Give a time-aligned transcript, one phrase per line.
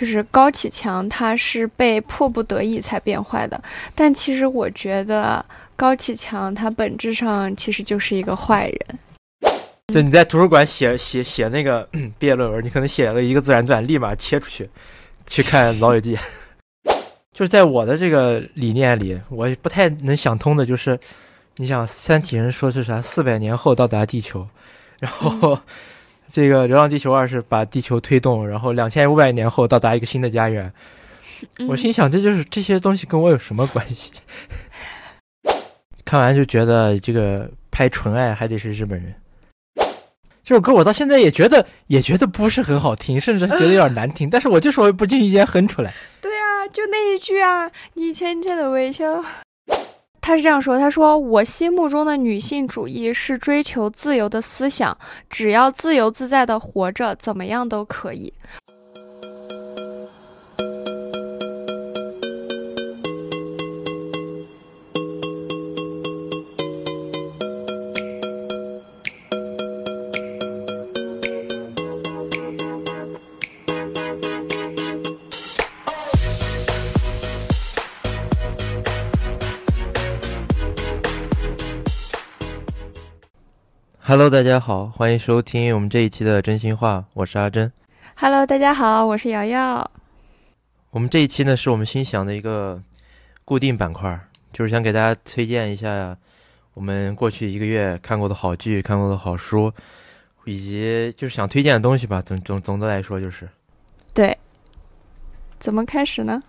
[0.00, 3.62] 就是高启强他是被迫不得已才变坏的，
[3.94, 5.44] 但其实我觉得
[5.76, 8.98] 高启强他本质上其实就是一个坏人。
[9.92, 11.86] 就你在图书馆写写写那个
[12.18, 14.70] 毕业论文，你可能写了一个自然段，立马切出去
[15.26, 16.16] 去看《老友记》。
[17.34, 20.98] 就是在我的这个理念里，我不太能想通的就是，
[21.56, 23.02] 你想《三体人》说是啥？
[23.02, 24.48] 四百年后到达地球，
[24.98, 25.58] 然后
[26.32, 30.72] 这个《流浪地球二》是把地球推动，然后两千五百年后到达一个新的家园。
[31.68, 34.12] 我心想，这就是这些东西跟我有什么关系？
[36.04, 39.14] 看完就觉得这个拍纯爱还得是日本人。
[40.42, 45.94] 这首歌我到现在也觉得也觉得不是很好听，甚至觉得有点难听， 但是我就说不经意间哼出来。
[46.20, 49.24] 对啊，就那一句啊，你浅浅的微笑。
[50.30, 54.96] 他是这样说：“他说我心目中的女性主义是追求自由的思想，
[55.28, 58.32] 只要自由自在的活着，怎么样都可以。”
[84.10, 87.72] Hello，大家好，欢迎收听我们这一期的真心话，我是阿珍。
[88.16, 89.88] Hello，大家好，我是瑶瑶。
[90.90, 92.82] 我们这一期呢，是我们新想的一个
[93.44, 94.18] 固定板块，
[94.52, 96.18] 就是想给大家推荐一下
[96.74, 99.72] 我们过去一个月看过的好剧、看过的好书，
[100.44, 102.20] 以及就是想推荐的东西吧。
[102.20, 103.48] 总总总的来说就是，
[104.12, 104.36] 对。
[105.60, 106.42] 怎么开始呢？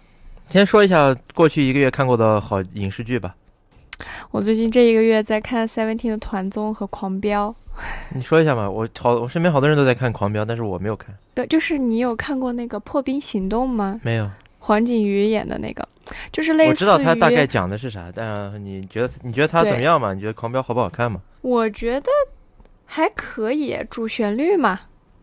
[0.50, 3.36] 先说一下过去一个月看过的好影视剧吧。
[4.32, 7.54] 我最近这一个月在看 Seventeen 的团综和狂飙，
[8.14, 8.70] 你说一下嘛？
[8.70, 11.16] 我好，我身边好多人都在看狂飙，但是我没有看。
[11.34, 14.00] 对，就是你有看过那个破冰行动吗？
[14.04, 14.30] 没有，
[14.60, 15.88] 黄景瑜演的那个，
[16.32, 16.70] 就是类似。
[16.70, 20.14] 我知道他大概讲的是啥，但你觉得你觉得他怎么样嘛？
[20.14, 21.22] 你觉得狂飙好不好看嘛？
[21.42, 22.08] 我觉得
[22.86, 24.80] 还可以，主旋律嘛，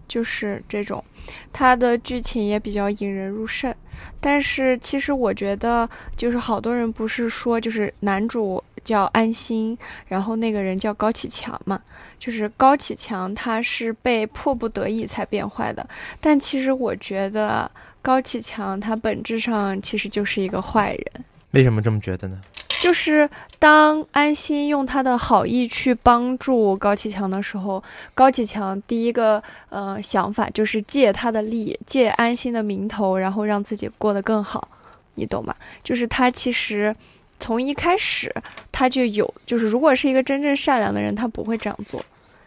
[0.08, 1.04] 就是这种，
[1.52, 3.74] 它的剧情也比较引人入胜。
[4.20, 9.76] 但是其实我觉得，就是好多人不是说，就是男主叫安心，
[10.06, 11.78] 然后那个人叫高启强嘛，
[12.18, 15.86] 就是高启强他是被迫不得已才变坏的。
[16.20, 21.24] 但其实我觉得高启强他本质上其实就是一个坏人。
[21.50, 22.40] 为什么这么觉得呢？
[22.80, 23.28] 就是
[23.58, 27.82] 当安心用他的好意去帮助高启强的时候，
[28.14, 34.68] 高启强第一个呃想法就是借他的力，借安心的名头，然后让自己过得更好，
[35.16, 35.52] 你懂吗？
[35.82, 36.94] 就是他其实
[37.38, 38.34] 从一开始
[38.72, 42.04] 他就有，就是如果是一个真正善良的人，他不会这样做，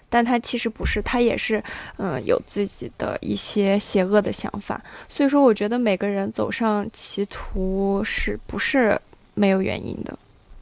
[0.10, 1.64] 但他其实不是，他也是
[1.98, 4.82] 嗯有自己的一些邪恶的想法。
[5.08, 9.00] 所以说，我觉得每个人走上歧途是不是？
[9.34, 10.16] 没有原因的，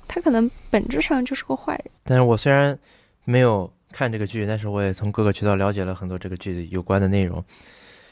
[0.07, 1.85] 他可能本质上就是个坏人。
[2.03, 2.77] 但是我虽然
[3.25, 7.43] 没有看这个剧，但是我也从各个渠道了解了很多这个剧的有关的内容。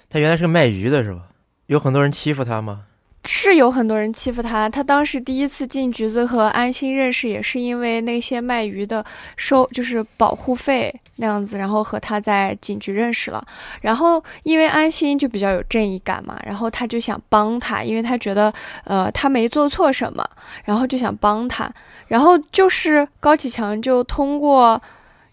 [0.10, 1.28] 他原来是个卖鱼的，是吧？
[1.68, 2.86] 有很多人欺负他吗？
[3.24, 4.70] 是有很多人欺负他。
[4.70, 9.04] 他当时第一次进局子和安心认识，也是因为那些卖鱼的
[9.36, 13.46] 收就是保护费那样子，然后和他在警局认识了。
[13.82, 18.54] 然后因为安心就比较有正义感嘛，然后他就想帮他，因为他觉得
[18.86, 20.26] 呃他没做错什么，
[20.64, 21.70] 然后就想帮他。
[22.08, 24.82] 然后就是高启强就通过，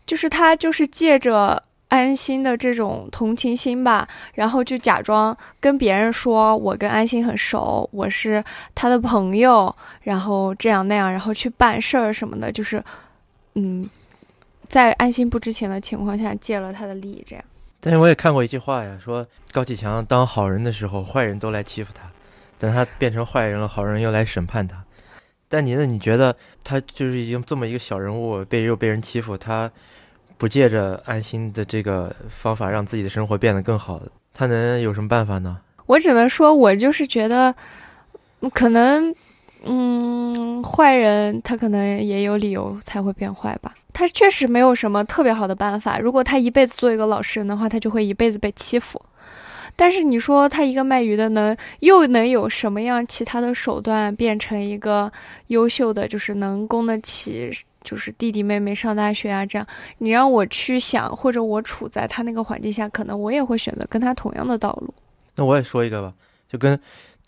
[0.05, 1.63] 就是他就是借着。
[1.89, 8.43] 安心的这种同情心吧，然后就假装跟别人说，我跟安心很熟，我是
[8.75, 12.83] 他的朋友，然后这样那样，然后去办事儿什么的，就是，
[13.55, 13.89] 嗯，
[14.67, 17.45] 在安心不知情的情况下借了他的力，这样。
[17.81, 22.09] 但是我也看过一句话呀，说高启强当好人的时候，坏人都来欺负他；
[22.59, 24.83] 等他变成坏人了，好人又来审判他。
[25.47, 25.87] 但你呢？
[25.87, 26.35] 你觉得
[26.65, 29.71] 他就是已经这么一个小人物，被又被人欺负，他？
[30.37, 34.01] 不借着安心的这个方法让自己的生活变得更好，
[34.33, 35.59] 他能有什么办法呢？
[35.87, 37.55] 我只能说，我就是觉得，
[38.53, 39.15] 可能，
[39.65, 43.75] 嗯，坏人他可能也有理由才会变坏吧。
[43.93, 45.99] 他确实没有什么特别好的办法。
[45.99, 49.01] 如果他一辈子做一个老实人的话，他就会一辈子被欺负。
[49.77, 55.13] 但是你说他一个卖鱼的，能又能有什么样其他的手段变成一个
[55.49, 57.51] 优秀的，就是能供得起？
[57.83, 59.67] 就是弟弟妹妹上大学啊，这样
[59.99, 64.95] 你让我去想，或者我处在他那个环境下，可能我也会选择跟他同样的道路。
[65.35, 66.11] 那我也说一个吧，
[66.49, 66.75] 就跟《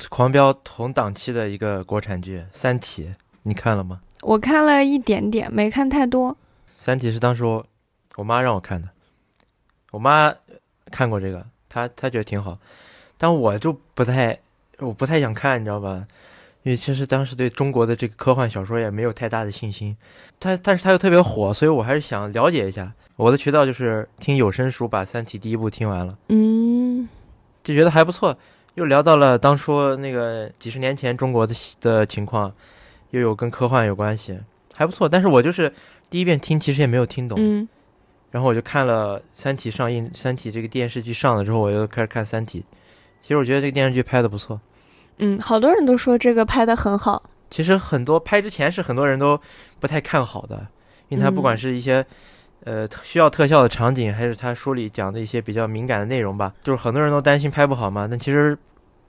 [0.08, 3.04] 狂飙》同档期的一个国产剧《三体》，
[3.42, 4.00] 你看了吗？
[4.22, 6.32] 我看了一点点，没看太多。
[6.78, 7.66] 《三体》是当时我
[8.16, 8.88] 我妈让我看的，
[9.90, 10.32] 我妈
[10.90, 11.44] 看过这个，
[11.76, 12.58] 她她觉得挺好。
[13.18, 14.38] 但我就不太，
[14.78, 16.06] 我不太想看，你知道吧？
[16.62, 19.96] 因为其实当时对中国的这个科幻小说也没有太大的信心，
[20.40, 22.92] 他但是他又特别火，所以我还是想了解一下。
[23.16, 27.08] 我的渠道就是听有声书，把《三体》第一部听完了，嗯
[27.62, 28.36] 就觉得还不错。
[28.74, 32.52] 又聊到了当初那个几十年前中国的的情况，
[33.10, 34.38] 又有跟科幻有关系，
[34.74, 35.08] 还不错。
[35.08, 35.72] 但是我就是
[36.10, 37.38] 第一遍听，其实也没有听懂。
[37.40, 37.66] 嗯
[38.36, 42.60] 然后我就看了《三体》上映，《三体》这个电视剧上了之后，我又开始看《三体》。
[43.22, 44.60] 其实我觉得这个电视剧拍的不错。
[45.16, 47.22] 嗯，好多人都说这个拍的很好。
[47.48, 49.40] 其实很多拍之前是很多人都
[49.80, 50.66] 不太看好的，
[51.08, 52.04] 因为它不管嗯是一些、
[52.64, 58.06] 呃需要特效的场景，还是它书里讲的一些比较敏感的内容吧，就是很多人都担心拍不好嘛。
[58.06, 58.54] 但其实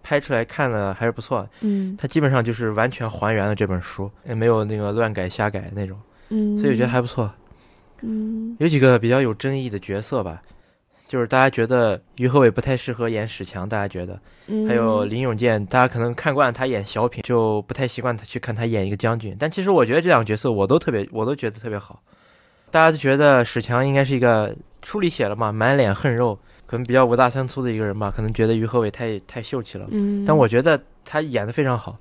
[0.02, 7.26] 拍出来看了还是不错，嗯它基本上就是完全还原了这本书，也没有那个乱改瞎改那种，嗯，所以我觉得还不错。
[7.26, 7.44] 嗯
[8.60, 10.42] 有几个比较有争议的角色吧，
[11.08, 19.36] 就是大家觉得于和伟不太适合演史强，大家觉得，嗯，还有林永健，大家可能看惯他演小品，就不太习惯他去看他演一个将军。
[19.40, 22.02] 但其实我觉得这两个角色我都特别，我都觉得特别好。
[22.70, 24.54] 大家都觉得史强应该是一个
[24.84, 29.88] 书里写了嘛，满脸横肉，可能比较五大三粗的一个人吧，可能觉得于和伟太太秀气了。
[29.92, 31.98] 嗯，但我觉得他演的非常好。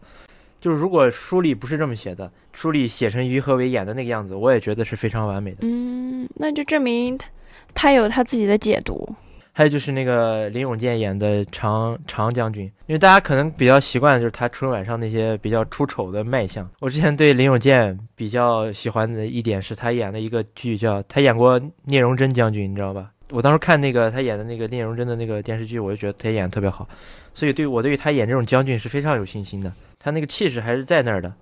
[0.67, 5.59] 就是如果书里不是这么写的，书里写成于和伟演的那个样子，我也觉得是非常完美的。
[5.61, 7.29] 嗯，那就证明他
[7.73, 9.09] 他有他自己的解读。
[9.53, 16.69] 还有就是那个林永健演的常常将军，因为大家可能比较习惯的就是他春晚上那些比较出丑的卖相。
[16.81, 23.13] 我之前对林永健比较喜欢的一点是他演了一个剧叫他演过聂荣臻将军，你知道吧？
[23.31, 26.89] 我当时看那个他演的那个聂荣臻的那个电视剧，我就觉得他演的特别好，
[27.33, 29.73] 所以对我对于他演这种将军是非常有信心的，
[30.07, 31.33] 他那个气势还是在那儿的。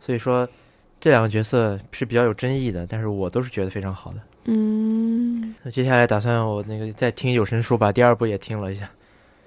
[0.00, 0.48] 所以说
[0.98, 4.18] 这两个角色是比较有争议的，但是我都是觉得非常好的。
[4.46, 8.90] 嗯那接下来打算我那个再听有声书，把第二部也听了一下。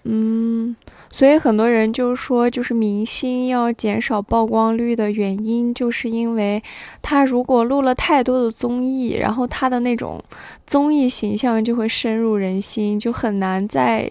[0.04, 0.74] 嗯，
[1.12, 6.64] 所以很多人就说，就是明星要减少曝光率的原因，就是因为
[7.02, 10.24] 他如果录了太多的综艺，然后他的那种
[10.66, 14.10] 综艺形象就会深入人心，就很难在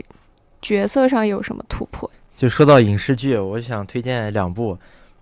[0.61, 2.11] 角色上有什么突破。
[2.41, 4.75] 就说到影视剧，我想推荐两部，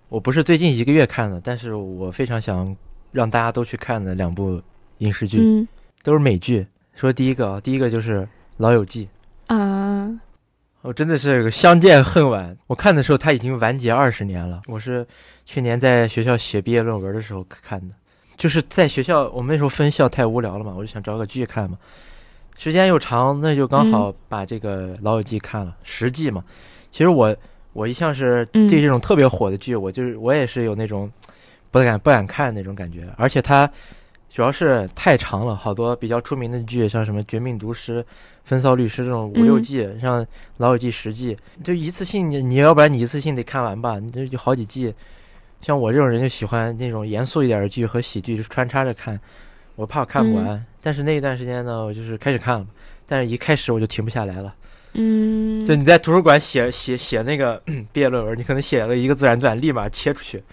[0.07, 2.73] 我不是最近一个月看的，但是我非常想
[3.11, 4.61] 让大家都去看的两部
[4.99, 5.67] 影视剧，嗯
[6.01, 6.65] 都是美剧。
[6.95, 8.21] 说第一个啊，第一个就是
[8.55, 9.09] 《老友记》，
[9.53, 10.09] 啊，
[10.81, 12.57] 我真的是相见恨晚。
[12.67, 14.61] 我看的时候，它已经完结二十年了。
[14.67, 15.05] 我是
[15.45, 17.93] 去年在学校写毕业论文的时候看的，
[18.37, 21.77] 就是在学校，我们那时候分校太无聊了嘛，我就想找个剧看嘛。
[22.55, 26.41] 时间又长，那就刚好把这个《老友记》看了、十季嘛。
[26.91, 27.35] 其实我
[27.73, 31.11] 我一向是对这种特别火的剧，我就是我也是有那种
[31.71, 33.69] 不敢不敢看那种感觉，而且它
[34.29, 37.99] 主要是太长了，好多比较出名的剧，像什么《绝命毒师》
[38.43, 40.23] 《风骚律师》这种五六嗯季，像
[40.57, 44.93] 《老友记》十季，就一次性你你要不然你一次性得看完吧，你这就好几季。
[45.61, 49.19] 像我这种人就喜欢那种严肃一点的剧和喜剧就穿插着看，
[49.75, 50.63] 我怕我看不完。
[50.81, 52.65] 但是那一段时间呢，我就是开始看了，
[53.05, 54.55] 但是一开始我就停不下来了。
[54.93, 57.61] 嗯，就你在图书馆写写写那个
[57.93, 60.43] 毕业论文，你可能写了一个自然段，立马切出去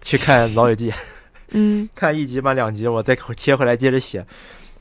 [0.00, 0.90] 去看《老友记》，
[1.50, 4.24] 嗯看一集吧两集，我再切回来接着写。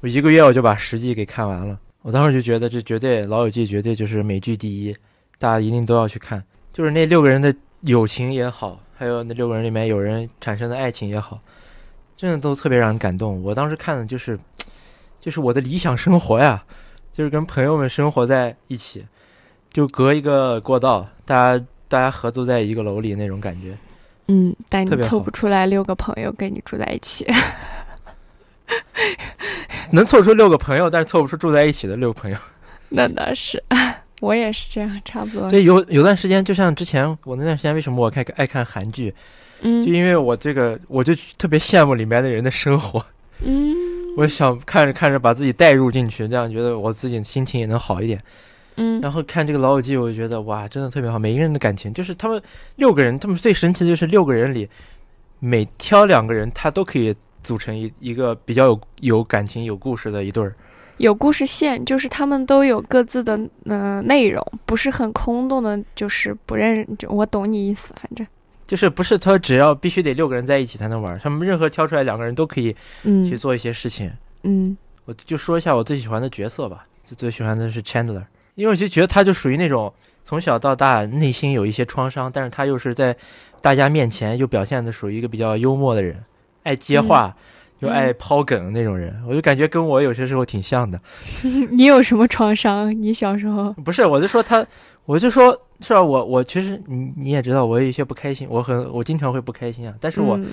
[0.01, 1.77] 我一个月我就把十季给看完了。
[2.01, 4.95] 我当时就觉得这绝对《老友记》绝对就是美剧第一，
[5.37, 6.41] 大家一定都要去看。
[6.71, 11.41] 就是那六个人的友情也好，还有那六个人里面有人产生的爱情也好，
[12.15, 13.43] 真的都特别让人感动。
[13.43, 14.39] 我当时看的就是，
[15.19, 16.63] 就是我的理想生活呀，
[17.11, 19.05] 就是跟朋友们生活在一起，
[19.71, 23.77] 就隔一个过道，大家大家合租在一个楼里那种感觉。
[24.27, 27.25] 嗯，但你凑不出来六个朋友跟你住在一起。
[29.91, 32.37] 能凑出六个朋友，但是凑不出住在一起的六个朋友。
[32.89, 33.63] 那倒是，
[34.21, 35.49] 我也是这样，差不多。
[35.49, 39.11] 对，有有段时间，就像之前我那段时间，为什么我看爱看韩剧，
[39.61, 43.03] 嗯就因为我这个，我就特别羡慕里面的人的生活，
[43.41, 43.75] 嗯，
[44.19, 48.21] 我想看着看着把自己带入进去，这样觉得我自己心情也能好一点。
[48.75, 52.41] 嗯然后看这个《老友记》，我就觉得哇，真的特别好，每一个人的感情，就是他们
[52.75, 54.67] 六个人，他们最神奇的就是六个人里，
[55.39, 60.53] 每挑两个人，他都可以组成一一个比较有有感情、有故事的一对儿。
[60.97, 66.85] 有故事线，就是他们都有各自的嗯、呃内容，不是很空洞的，就是不认。
[66.97, 68.27] 就我懂你意思，反正
[68.69, 74.11] 就是不是他只要必须得六个人在一起才能玩，他们任何挑出来两个人都可以去嗯做一些事情。
[74.43, 78.23] 嗯我就说一下我最喜欢的角色吧，最最喜欢的是 Chandler，
[78.53, 79.91] 因为我就觉得他就属于那种
[80.23, 83.15] 从小到大内心有一些创伤，但是他又是在
[83.59, 86.23] 大家面前又表现的属于一个比较幽默的人，
[86.61, 87.35] 爱接话、
[87.79, 91.01] 又爱抛梗那种人，我就感觉跟我有些时候挺像的。
[91.71, 92.95] 你有什么创伤？
[93.01, 93.73] 你小时候？
[93.83, 94.63] 不是，我就说他，
[95.05, 96.03] 我就说，是吧？
[96.03, 99.95] 我我其实你你也知道，我有一些不开心，我很我经常会不开心啊。
[99.99, 100.47] 但是我、嗯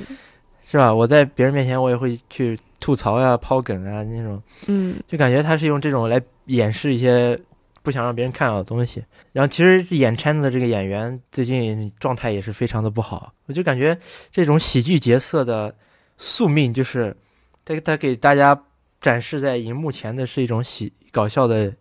[0.69, 0.93] 是吧？
[0.93, 7.39] 我在别人面前我也会去吐槽呀、抛梗啊那种，嗯就感觉他是用这种来掩饰一些
[7.83, 9.01] 不想让别人看到的东西。
[9.33, 13.97] 然后其实演掺的这个演员最近状态也是非常的不好，我就感觉
[14.33, 15.73] 这种喜剧角色的
[16.19, 17.17] 宿命就是
[17.65, 18.61] 他他给大家
[19.01, 21.73] 展示在荧幕前的是一种喜搞笑的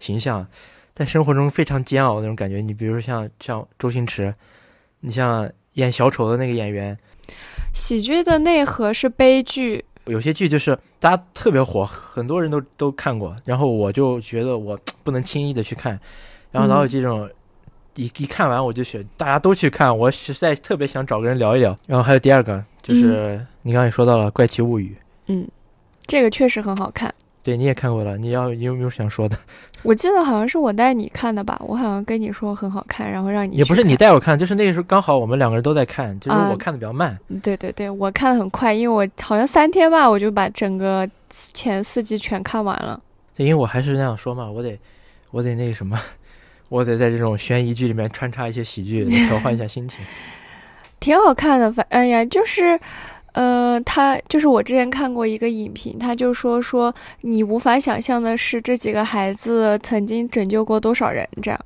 [0.00, 0.44] 形象，
[0.94, 2.60] 在生活中非常煎熬的那种感觉。
[2.60, 4.34] 你比如说像像周星驰，
[5.00, 6.96] 你像演小丑的那个演员，
[7.74, 15.98] 喜剧的内核是悲剧，有些剧就是大家特别火，很多人都都看过，然后我就觉得我不能轻易的去看，
[16.50, 17.28] 然后老有这种。
[17.94, 21.76] 一一看完我就选，大家都去看，我实在特别想找个人聊一聊。
[21.86, 24.96] 然后还有第二个，就是、你刚才也说到了《怪奇物语》，
[25.26, 25.46] 嗯
[26.06, 27.14] 这个确实很好看。
[27.42, 29.36] 对，你也看过了，你要你有没有想说的？
[29.82, 37.18] 我记得好像是我带你看的吧，我好像跟你说很好看，然后让你也不是你带我看，就是那个时候刚好我们两个人都在看，就是啊我看的比较慢。
[37.42, 43.00] 对对对，我看的很快，因为我好像三天吧，我就把整个前四季全看完了。
[43.36, 44.78] 因为我还是那样说嘛，我得
[45.30, 45.98] 我得那个什么，
[46.68, 49.98] 我得在这种悬疑剧里面穿插一些喜剧， 来调换一下心情。
[51.00, 52.78] 挺好看的，反哎呀，就是，
[53.32, 61.58] 呃，他就是我之前看过一个影评，他就说说你无法想象的是这几个孩子曾经拯救过多少人，这样。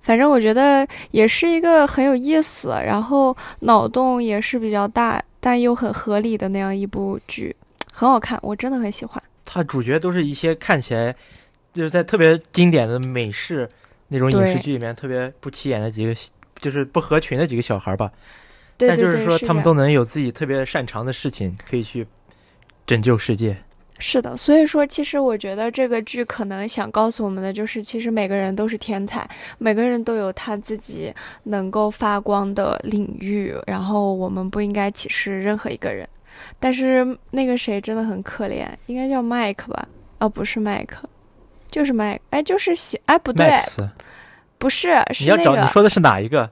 [0.00, 7.54] 反正我觉得也是一个很有意思，然后脑洞也是比较大，但又很合理的那样一部剧，
[7.92, 9.22] 很好看，我真的很喜欢。
[9.44, 11.14] 它主角都是一些看起来
[11.74, 13.68] 就是在特别经典的美式
[14.08, 16.14] 那种影视剧里面特别不起眼的几个，
[16.60, 18.10] 就是不合群的几个小孩吧。
[18.88, 22.06] 对对对，但就是说，他们都能有自己特别擅长的事情，可以去
[22.86, 23.56] 拯救世界。
[23.98, 36.08] 是的，所以说，其实我觉得这个剧可能想告诉我们的就是，其实每个人都是天才，每个人都有他自己能够发光的领域，然后我们不应该歧视任何一个人。
[36.58, 39.86] 但是那个谁真的很可怜，应该叫麦克吧？
[40.18, 41.08] 哦，不是麦克，
[41.70, 43.56] 就是麦，哎，就是喜，哎，不对
[44.58, 46.50] 不是，你要找你说的是哪一个？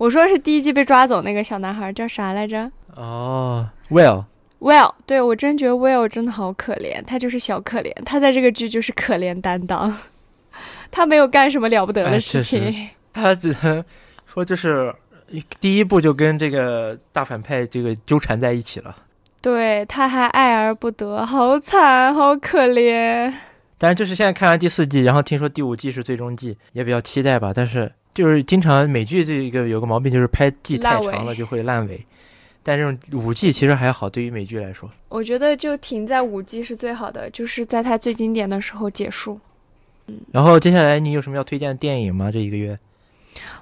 [0.00, 2.72] 我说是第一季被抓走那个小男孩叫啥来着？
[2.96, 9.94] 哦，Well，Will，对我真觉得 Will 真的好可怜，他就是小可怜，他在这个剧就是可怜担当，
[10.90, 12.88] 他没有干什么了不得哎的事情。
[13.12, 13.84] 他只能
[14.24, 14.90] 说就是
[15.60, 18.96] 第一部就跟这个大反派这个纠缠在一起了。
[19.42, 23.30] 对，他还爱而不得，好惨，好可怜。
[23.76, 27.52] 但是就是现在看完第四季，然后听说第五季是最终季，也比较期待吧。
[27.54, 32.04] 但是就是经常美剧这个有个毛病，就是拍季太长了就会烂尾。
[32.62, 34.90] 但这种五季其实还好，对于美剧来说。
[35.08, 39.40] 我觉得就停在五季是最好的，就是在它最经典的时候结束。
[40.06, 42.30] 嗯然后接下来你有什么要推荐的电影吗？
[42.30, 42.78] 这一个月？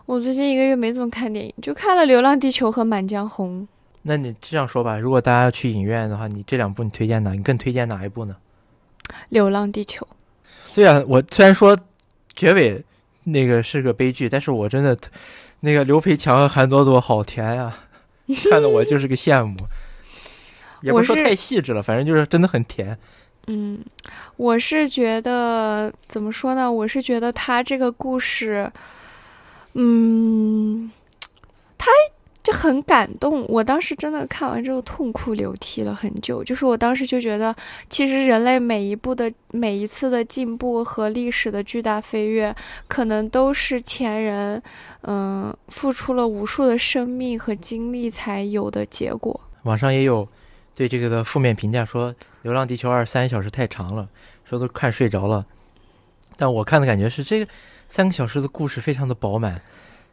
[0.07, 3.63] 我最近一个月没怎么看电影，就看了《流浪地球》和《满江红》。
[4.03, 7.33] 那你这样说吧，如果大家要去影院的话，你这两部你推荐哪？
[7.33, 8.35] 你更推荐哪一部呢？
[9.29, 10.07] 《流浪地球》
[10.75, 11.79] 对啊，我虽然说
[12.35, 12.83] 结尾
[13.33, 14.97] 那个是个悲剧，但是我真的
[15.61, 17.73] 那个刘培强和韩朵朵好甜呀、
[18.51, 19.57] 看得我就是个羡慕。
[20.83, 22.97] 也不我说是太细致了，反正就是真的很甜。
[23.49, 23.85] 嗯，
[24.37, 26.71] 我是觉得怎么说呢？
[26.71, 28.71] 我是觉得他这个故事，
[29.75, 30.91] 嗯，
[31.77, 31.91] 他
[32.49, 33.45] 就很感动。
[33.47, 36.43] 我当时真的看完之后痛哭流涕了很久。
[36.43, 37.55] 就是我当时就觉得，
[37.91, 42.55] 其实人类每一步的每一次的进步和历史的巨大飞跃，
[42.87, 44.63] 可能都是前人
[45.03, 49.39] 嗯、付出了无数的生命和精力才有的结果。
[49.65, 50.27] 网上也有
[50.75, 54.09] 对这个的负面评价，说《流浪地球二》三个小时太长了，
[54.49, 55.45] 说都看睡着了。
[56.39, 57.51] 但我看的感觉是，这个
[57.91, 59.61] 三个小时的故事非常的饱满。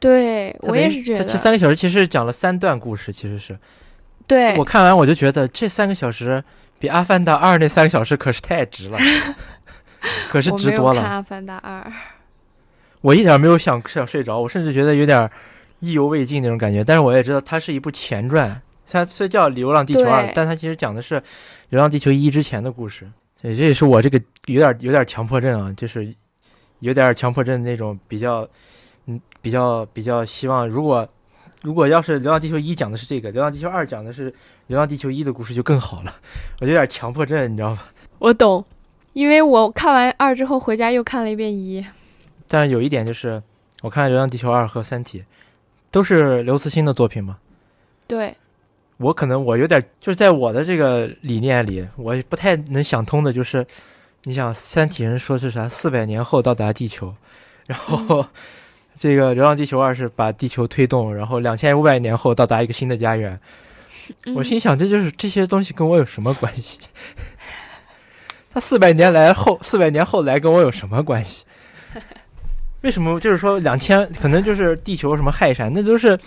[0.05, 3.57] 对我也是觉得它这，三个小时其实讲了三段故事，其实是
[4.27, 6.43] 对我看完我就觉得这三个小时
[6.77, 8.99] 比《阿凡达二》那三个小时可是太值了，
[10.29, 11.01] 可是值多了。
[11.01, 11.81] 看《阿凡达二》。
[13.01, 15.29] 我一点没有想想睡着，我甚至觉得有点
[15.79, 16.83] 意犹未尽那种感觉。
[16.83, 18.59] 但是我也知道它是一部前传，
[18.89, 21.15] 它虽叫《流浪地球二》，但它其实讲的是
[21.69, 23.07] 《流浪地球一》之前的故事。
[23.41, 26.11] 对，这也是我这个有点有点强迫症啊，就是
[26.79, 28.47] 有点强迫症那种比较，
[29.07, 31.07] 嗯，比较比较希望，如果
[31.61, 34.31] 如果要是《流浪地球一》讲的是这个，《流浪地球二》讲的是
[34.67, 36.15] 《流浪地球一》的故事就更好了。
[36.61, 37.79] 我有点强迫症，你知道吗？
[38.19, 38.63] 我懂，
[39.13, 41.85] 因为我看完二之后回家又看了一遍一。
[42.47, 43.41] 但是有一点就是，
[43.81, 45.19] 我看《流浪地球二》和《三体》
[45.91, 47.37] 都是刘慈欣的作品嘛。
[48.07, 48.35] 对，
[48.97, 53.65] 我可能我有点就是在我的这个理念里，我不太能想通的就是，
[54.23, 57.13] 你想《三体人》说是啥四百年后到达地球，
[57.65, 58.25] 然后、
[58.97, 63.39] 这个《流浪地球二》是把地球推动，然后两千五百年后到达一个新的家园。
[64.35, 66.79] 我心想，这就是这些东西跟我有什么关系？
[68.53, 71.43] 他四百年来后，四百年后来跟我有什么关系？
[72.81, 73.19] 为什么？
[73.19, 76.17] 就是说两千，可能就是地球什么氦闪，那都是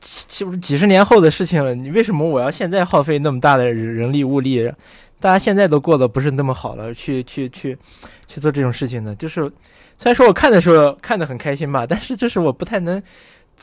[0.00, 1.74] 岂不是几十年后的事情了？
[1.74, 4.72] 你为什么我要现在耗费那么大的人力物力？
[5.20, 7.78] 大家现在都过得不是那么好了，去去去
[8.26, 9.14] 去做这种事情呢？
[9.14, 9.48] 就是
[10.02, 13.00] 虽然说我看的时候看得很开心吧，但是就是我不太能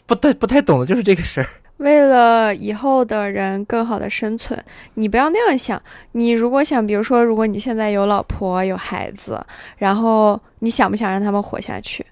[0.06, 1.48] 不太不太懂的就是这个事儿。
[1.80, 4.58] 为了以后的人更好的生存，
[4.94, 5.82] 你不要那样想。
[6.14, 12.06] 你如果想，比如说，如果你现在有老婆有孩子，然后你想不想让他们活下去？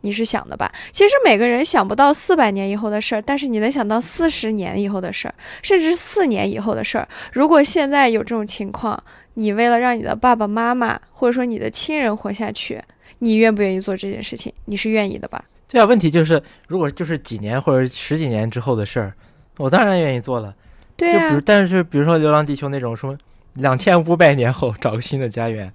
[0.00, 0.72] 你是想的吧？
[0.90, 7.06] 其实每个人想不到四百年以后的事儿，但是你能想到四十年以后的事儿，甚至四年以后的事儿。
[7.30, 9.02] 如果现在有这种情况，
[9.34, 12.82] 你为了让你的爸爸妈妈或者说你的亲人活下去，
[13.18, 14.52] 你愿不愿意做这件事情？
[14.66, 15.44] 你是愿意的吧？
[15.68, 19.12] 对啊，问题就是，如果就是几年或者十几年之后的事儿，
[19.58, 20.54] 我当然愿意做了。
[20.96, 21.24] 对啊。
[21.24, 23.16] 就比如，但是比如说《流浪地球》那种说，
[23.54, 25.72] 两千五百年后找个新的家园，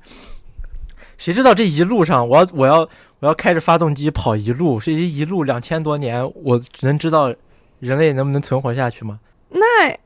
[1.18, 2.80] 谁知道这一路上我要我要
[3.20, 7.34] 我要开着发动机跑一路，这一路两千多年，我只能知道
[7.80, 9.20] 人类能不能存活下去吗？
[9.50, 9.60] 那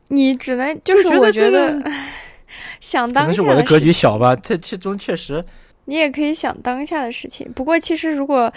[0.07, 1.79] 你只能就是我觉得
[2.81, 5.45] 想当可能是我的格局小吧，这其中确实。
[5.85, 8.51] 你也可以想当下的事情，不过其实如果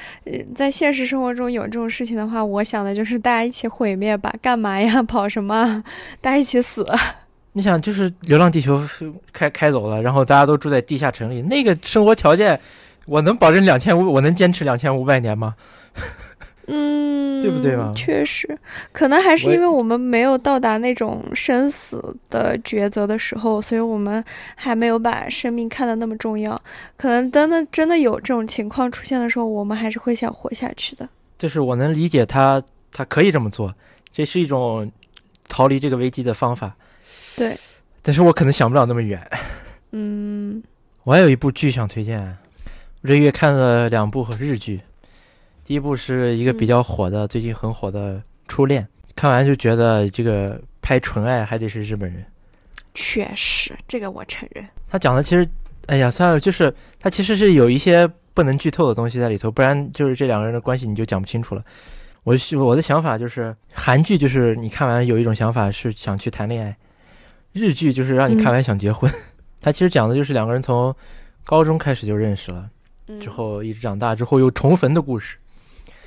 [0.54, 5.02] 在现实生活中有这种事情的话，我想的就是大家一起毁灭吧，干嘛呀？
[5.04, 5.82] 跑什么？
[6.20, 6.86] 大家一起死。
[7.52, 8.78] 你想，就是《流浪地球》
[9.32, 12.58] 开开走了，然后大家都住在地下城里，那个生活条件，
[13.06, 15.54] 我能保证两千五，我能坚持两千五百年吗？
[16.70, 17.90] 嗯，对不对吧？
[17.96, 18.46] 确实，
[18.92, 24.22] 可能还是因为我们没有到达那种生死的抉择的时候，所以我们
[24.54, 26.60] 还没有把生命看得那么重要。
[26.98, 31.08] 可能真的真的有这种情况出现的时候，我们还是会想活下去的。
[31.38, 33.74] 就是我能理解他，他可以这么做，
[34.12, 34.90] 这是一种
[35.48, 36.76] 逃离这个危机的方法。
[37.36, 37.56] 对，
[38.02, 39.26] 但是我可能想不了那么远。
[39.92, 40.62] 嗯，
[41.04, 42.36] 我还有一部剧想推荐，
[43.00, 44.80] 我这月看了两部和日剧。
[45.68, 48.14] 第一部是一个比较火的，最近很火的
[48.48, 48.82] 《初恋》，
[49.14, 52.24] 看完就觉得这个拍纯爱还得是日本人。
[52.94, 54.66] 确实，这个我承认。
[54.88, 55.46] 他讲的其实，
[55.88, 61.62] 哎呀，算了，就是他其实是有一些不能剧透的东西在里头，不然就是这两个人的关系你就讲不清楚了。
[62.24, 66.74] 我我的想法就是，韩剧就是你看完有一种想法是想去谈恋爱，
[67.52, 69.12] 日剧就是让你看完想结婚。
[69.60, 70.96] 他其实讲的就是两个人从
[71.44, 72.70] 高中开始就认识了，
[73.20, 75.36] 之后一直长大之后又重逢的故事。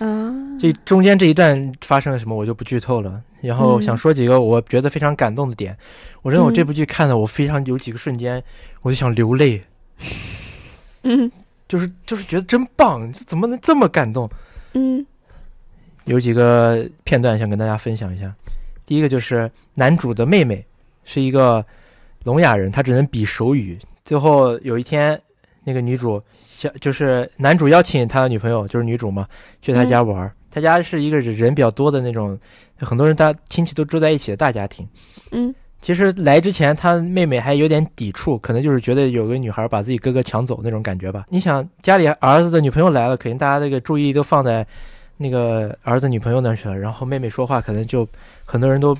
[0.02, 3.22] 啊，这中间这一段发生了什么，我就不剧透了。
[3.40, 5.78] 然后想说几个我觉得非常感动的点。
[6.24, 8.44] 我认为我这部剧看的，我非常有几个瞬间，
[8.82, 9.62] 我就想流泪。
[11.04, 11.32] 嗯，
[11.68, 14.28] 就是就是觉得真棒，这怎么能这么感动？
[14.74, 15.06] 嗯，
[16.06, 18.34] 有几个片段想跟大家分享一下。
[18.88, 20.66] 第一个就是男主的妹妹
[21.06, 21.64] 是一个
[22.24, 23.78] 聋哑人，她只能比手语。
[24.04, 25.22] 最后有一天，
[25.64, 26.20] 那个女主。
[26.80, 29.28] 就是男主邀请他的女朋友，就是女主嘛，
[29.62, 30.32] 去他家玩儿。
[30.50, 32.38] 他家是一个人比较多的那种，
[32.80, 34.86] 很多人他亲戚都住在一起的大家庭。
[35.32, 41.26] 嗯，其实来之前，他妹妹还有点抵触，可能就是觉得有个女孩把自己哥哥抢走那种感觉吧。
[41.30, 44.67] 你想家里儿子的女朋友来了，肯定大家这个注意力都放在
[45.15, 46.78] 那个儿子女朋友那去了。
[46.78, 48.06] 然后妹妹说话，可能就
[48.43, 48.93] 很多人都，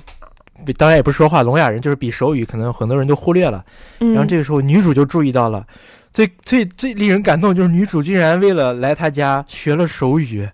[0.78, 3.62] 当然也不是说话，聋哑人就是比手语，可能很多人都忽略了。
[3.98, 5.66] 然后这个时候女主就注意到了。
[6.12, 10.48] 最最最令人感动就是女主居然为了来他家学了手语，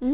[0.00, 0.10] 嗯，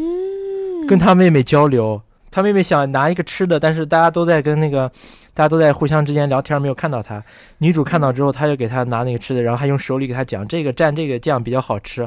[0.86, 2.00] 跟他妹妹交流。
[2.28, 4.90] 他妹妹想拿一个吃的，但是大家都在跟那个，
[5.32, 7.22] 大家都在互相之间聊天，没有看到他。
[7.56, 12.06] 女主看到之后，他就给他拿那个吃的，然后还用手里给他讲这个蘸这个酱比较好吃。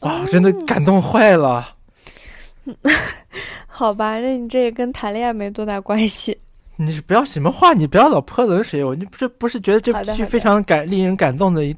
[0.00, 1.66] 哇，我真的感动坏了。
[3.66, 6.36] 好吧，那你这也跟谈恋爱没多大关系。
[6.76, 8.84] 你不要什么话，你不要老泼冷水。
[8.84, 11.74] 我你不是不是觉得这部剧非常感令人感动的一。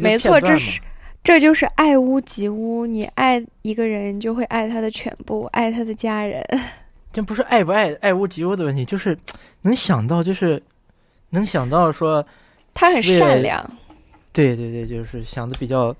[0.00, 0.80] 没错，这是，
[1.22, 2.84] 这就是爱屋及乌。
[2.84, 6.44] 你爱一个人，就会爱他的全部，爱他的家人。
[7.12, 9.16] 这不是爱不爱、爱屋及乌的问题，就是
[9.62, 10.60] 能想到，就是
[11.30, 12.26] 能想到说
[12.74, 13.64] 他很善良。
[14.32, 15.94] 对对对，就是想的比较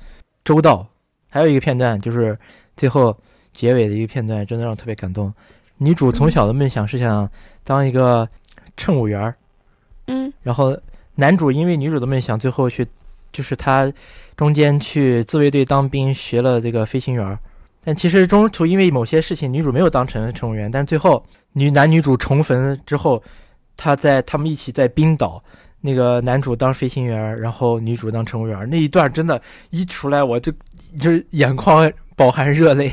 [0.45, 0.85] 周到。
[1.29, 2.37] 还有一个片段，就是
[2.77, 3.17] 最后
[3.53, 5.33] 结尾的一个片段，真的让我特别感动。
[5.79, 7.31] 女主从小的梦想是想
[7.63, 8.29] 当一个
[8.77, 9.35] 乘务员儿。
[10.09, 10.33] 嗯。
[10.43, 10.77] 然后
[11.15, 12.87] 男主因为女主的梦想，最后去。
[13.35, 13.93] 就是他
[14.35, 17.39] 中间去自卫队当兵，学了这个飞行员，
[17.85, 20.71] 但其实中途因为某些事情，女主没有当成乘务员。
[20.71, 23.23] 但是最后女男女主重逢之后，
[23.77, 25.43] 他在他们一起在冰岛，
[25.81, 30.51] 那个男主当飞行员，然后女主当乘务员，那一段真的，一出来我就
[30.99, 32.93] 就是眼眶饱含热泪。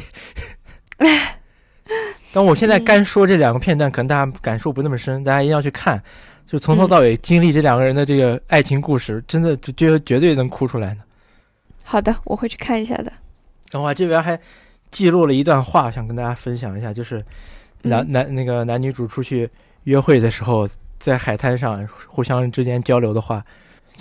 [2.34, 6.02] 但我现在干说这两个片段，可能大家感受不那么深，大家一定要去看，
[6.52, 11.02] 就从头到尾经历这两个人的这个爱情故事，真的就绝绝对能哭出来呢。
[11.82, 13.14] 好的，我会去看一下的。
[13.72, 14.38] 然后啊这边还
[14.92, 17.24] 记录了一段话，想跟大家分享一下，就是
[17.84, 19.50] 男、嗯男那个男女主出去
[19.86, 20.68] 约会的时候，
[21.00, 23.42] 在海滩上互相之间交流的话，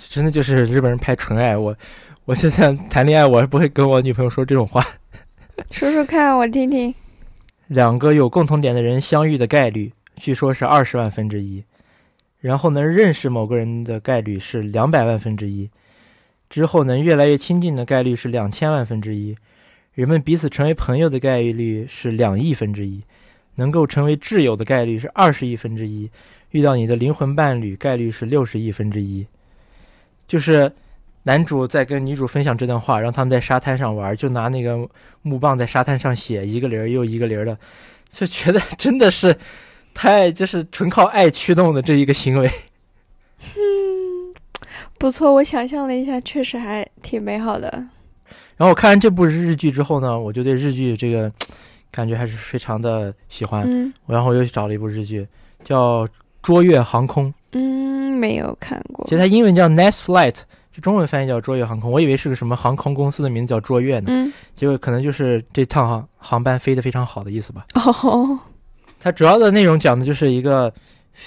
[0.09, 1.55] 真的就是日本人拍纯爱。
[1.55, 1.73] 我
[2.25, 4.85] 我现在谈恋爱，我是不会跟我女朋友说这种话。
[5.71, 6.93] 说说看，我听听。
[7.67, 11.63] 两个有共同点的人相遇的概率，据说是二十万分之一，
[12.41, 15.69] 然后能认识某个人的概率是两百万分之一，
[16.49, 19.33] 之后能越来越亲近的概率是两千万分之一，
[19.93, 23.01] 人们彼此成为朋友的概率是两亿分之一，
[23.55, 26.09] 能够成为挚友的概率是二十亿分之一，
[26.49, 29.25] 遇到你的灵魂伴侣概率是六十亿分之一，
[30.27, 30.69] 就是。
[31.23, 34.89] 男主在跟女主分享这段话，让他们在沙滩上玩，就拿那个
[35.21, 37.55] 木棒在沙滩上写一个零又一个零的，
[38.09, 39.37] 就觉得真的是
[39.93, 42.49] 太就是纯靠爱驱动的这一个行为。
[43.39, 44.33] 嗯
[44.97, 47.69] 不错，我想象了一下，确实还挺美好的。
[48.55, 51.31] 然后我看完这部日剧之后呢，我就对日剧这个
[51.89, 53.63] 感觉还是非常的喜欢。
[53.67, 55.27] 嗯然后我又去找了一部日剧，
[55.63, 56.05] 叫
[56.43, 59.15] 《卓越航空》，嗯，没有看过其。
[59.15, 61.91] 实它英文叫 Next Flight，就中文翻译叫卓越航空。
[61.91, 67.65] 我以为是个什么航空公司的名字叫卓越呢，嗯，结果可能就是这趟航航班飞得非常好的意思吧。
[67.73, 68.39] 哦，
[69.01, 70.71] 它主要的内容讲的就是一个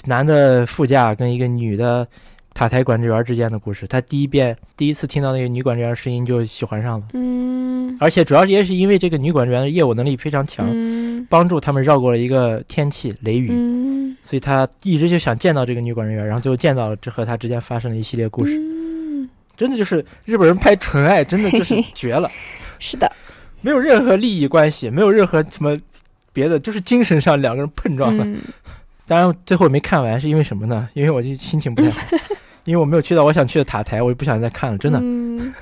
[0.05, 2.07] 男的副驾跟一个女的
[2.53, 3.85] 塔台管制员之间的故事。
[3.85, 7.97] 他第一遍第一次听到那个女管制员声音就喜欢上了，嗯。
[7.99, 11.27] 而且主要也是因为这个女管制员的业务能力非常强，嗯。
[11.29, 14.15] 帮助他们绕过了一个天气雷雨，嗯。
[14.23, 18.57] 所以他一直就想见到这个女管制员，然后最后见到了，这和他之间发生了一系列故事。
[18.57, 22.31] 嗯，真的就是日本人拍纯爱，真的就是绝了，
[22.79, 23.11] 是的，
[23.61, 25.77] 没有任何利益关系，没有任何什么
[26.35, 28.23] 别的，就是精神上两个人碰撞了。
[28.25, 28.37] 嗯
[29.07, 30.89] 当然最后没看完，是因为什么呢？
[30.93, 32.01] 因为我就心情不太好，
[32.65, 34.99] 因为我没有去到我想去的塔台，我就不想再看了，真的。
[34.99, 35.53] 嗯，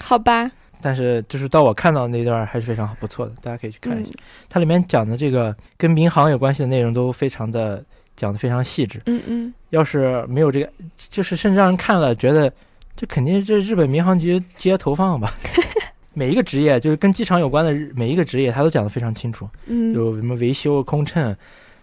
[0.00, 4.10] 好吧，但是就是到我看到的那段还是非常不错的，大家可以去看一下。
[4.10, 7.84] 嗯它里面讲的这个跟民航有关系的内容都非常的
[8.16, 8.98] 讲的非常细致。
[9.04, 10.70] 嗯嗯要是没有这个，
[11.10, 12.50] 就是甚至让人看了觉得
[12.96, 15.30] 这肯定是这日本民航局接投放吧。
[16.18, 21.36] 每一个职业就是跟机场有关的日每一个职业，他都讲得非常清楚，嗯，有什么维修、空乘、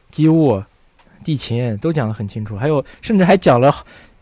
[0.09, 0.59] 机务、
[1.23, 3.71] 地勤都讲得很清楚，还有甚至还讲了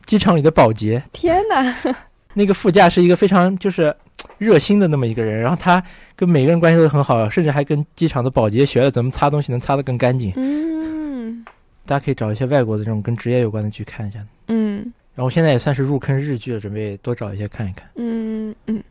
[0.05, 1.01] 机场里的保洁。
[1.13, 1.75] 天哪，
[2.35, 3.95] 那个副驾是一个非常就是
[4.37, 5.81] 热心的那么一个人，然后他
[6.13, 10.33] 跟每个人关系都很好，甚至还跟机场的保洁学了怎么擦东西能擦得更干净。
[10.35, 11.45] 嗯
[11.85, 14.19] 大家可以找一些外国的这种跟职业有关的剧看一下。
[14.49, 17.89] 嗯然后现在也算是入坑日剧了，准备多找一些看一看。
[17.95, 18.81] 嗯嗯，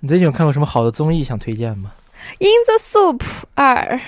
[0.00, 1.90] 你最近有看过什么好的综艺想推荐吗？
[2.44, 3.18] 《In the Soup》
[3.54, 4.00] 二，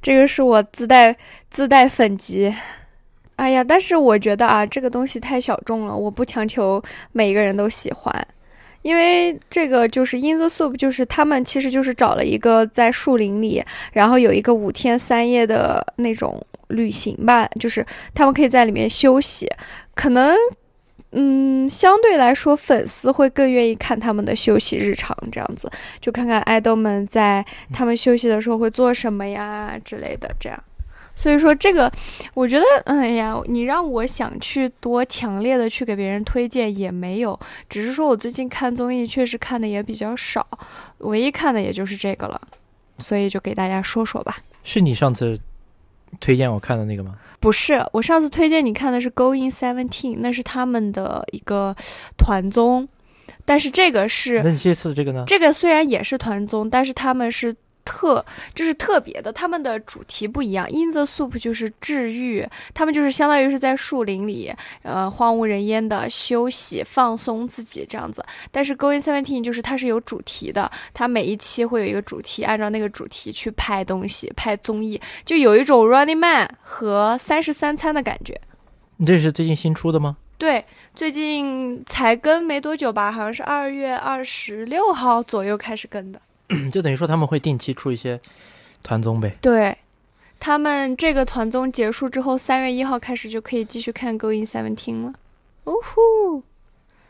[0.00, 1.16] 这个是我自带
[1.50, 2.54] 自带粉级。
[3.34, 8.28] 哎呀，但是我觉得啊，这个东西太小众了，我不强求每一个人都喜欢，
[8.82, 19.50] 因为这个就是《In the Soup》，就是他们其实就是找了一个在树林里，然后有一个五天三夜的那种旅行吧，就是他们可以在里面休息，
[19.96, 20.36] 可能。
[21.12, 25.70] 嗯，相对来说，粉丝会更愿意看他们的休息日常，这样子，
[26.00, 30.64] 就看看爱豆们在他们休息的时候会做什么呀之类的，这样。
[31.14, 31.92] 所以说这个，
[32.32, 40.46] 我觉得，哎呀，你让我想去多强烈的去给别人推荐也没有，只是说我最近看综艺确实看的也比较少，
[40.98, 42.40] 唯一看的也就是这个了，
[42.96, 44.38] 所以就给大家说说吧。
[44.64, 45.38] 是你上次
[46.20, 47.16] 推荐我看的那个吗？
[47.40, 51.74] 不是，我上次推荐你看的是《Going Seventeen》，那是他们的一个
[52.16, 52.88] 团综，
[53.44, 55.24] 但是这个是那你这次这个呢？
[55.26, 57.52] 这个虽然也是团综，但是他们是
[57.84, 60.68] 特就是特别的，他们的主题不一样。
[60.70, 68.24] In the Soup 就是治愈，他们就是相当于是在树林里，呃，荒无人烟的休息放松自己这样子。
[68.50, 78.40] 但是 Going Seventeen 就是它是有主题的，它每一期会有一个主题，按照那个主题去拍东西、拍综艺，就有一种 Running Man 和三十三餐的感觉。
[78.98, 80.16] 你这是最近新出的吗？
[80.38, 80.64] 对，
[80.94, 86.20] 最近才更没多久吧，好像是二月二十六号左右开始更的。
[86.70, 88.20] 就等于说他们会定期出一些
[88.82, 89.36] 团综呗。
[89.40, 89.76] 对，
[90.40, 95.12] 他们这个团综结束之后，三月一号开始就可以继续看《Going Seventeen》了。
[95.64, 96.42] 哦呼！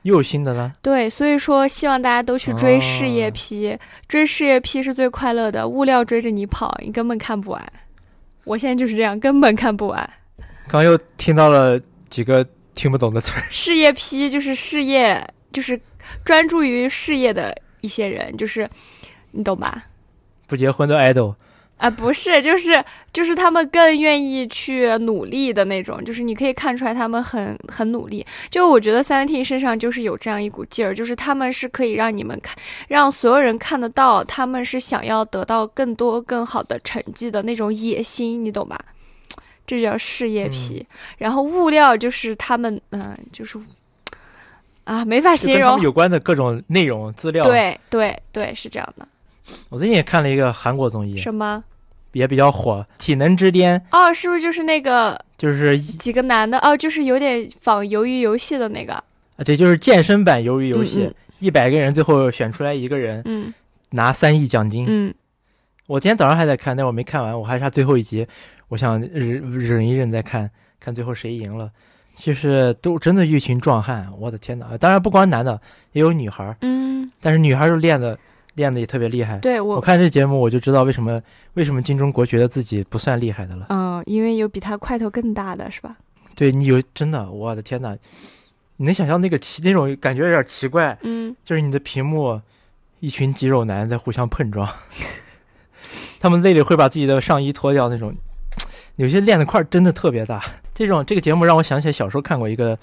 [0.02, 3.78] 又有新的了，对，所以说希望大家都去追事业哦批，
[4.08, 7.72] 追事业批是最快乐的，物料追着你跑，你根本看不完。
[8.42, 10.10] 我现在就是这样，根本看不完。
[10.66, 13.46] 刚又听到了几个听不懂的词儿。
[13.48, 15.80] 事业批就是事业，就是
[16.24, 18.68] 专注于事业的一些人，就是
[19.32, 19.84] 你懂吧？
[20.46, 21.34] 不结婚的 idol。
[21.78, 28.24] 啊，不是，就是就是他们更愿意去努力的那种，就是你可以看出来他们很很努力。
[28.50, 38.78] 就我觉得 Seventeen 身上就是有这样一股劲儿，就是他们是可以让你们看，让所有人看得到，他们是想要得到更多更好的成绩的那种野心，你懂吧？
[39.66, 40.86] 这叫事业皮。
[41.18, 43.58] 然后物料就是他们，嗯，就是
[44.84, 45.80] 啊，没法形容。
[45.80, 47.42] 有关的各种内容资料。
[47.42, 49.08] 对对对，是这样的。
[49.70, 51.16] 我最近也看了一个韩国综艺。
[51.16, 51.62] 什么？
[52.12, 55.18] 也比较火，《体能之巅》哦，是不是就是那个？
[55.38, 59.04] 就是几个男的哦，就是有点仿鱿鱼游戏的那个啊，
[59.42, 63.50] 对，就是健身版鱿鱼游戏，一百个人最后选出来一个人，嗯，
[63.92, 65.14] 拿三亿奖金，嗯，
[65.86, 68.26] 我今天早上还在看，但我没看完，我还差最后一集，
[68.68, 71.70] 我想忍忍一忍再看看最后谁赢了，
[72.14, 74.76] 其实都真的一群壮汉，我的天哪！
[74.76, 75.58] 当然不光男的，
[75.92, 78.18] 也有女孩，嗯，但是女孩就练的。
[78.54, 81.20] 练的也特别厉害，对我我看这节目我就知道为什么
[81.54, 83.66] 为什么金钟国觉得自己不算厉害的了。
[83.70, 85.96] 嗯，因为有比他块头更大的是吧？
[86.34, 87.96] 对你有真的，我的天哪！
[88.76, 92.40] 你能想象那个奇那种感觉有点奇怪，嗯，就是你的屏幕
[93.00, 94.68] 一群肌肉男在互相碰撞，
[96.20, 98.14] 他们累了会把自己的上衣脱掉那种，
[98.96, 100.42] 有些练的块真的特别大。
[100.74, 102.78] 这种这个节目让我想起来小时候看过一个。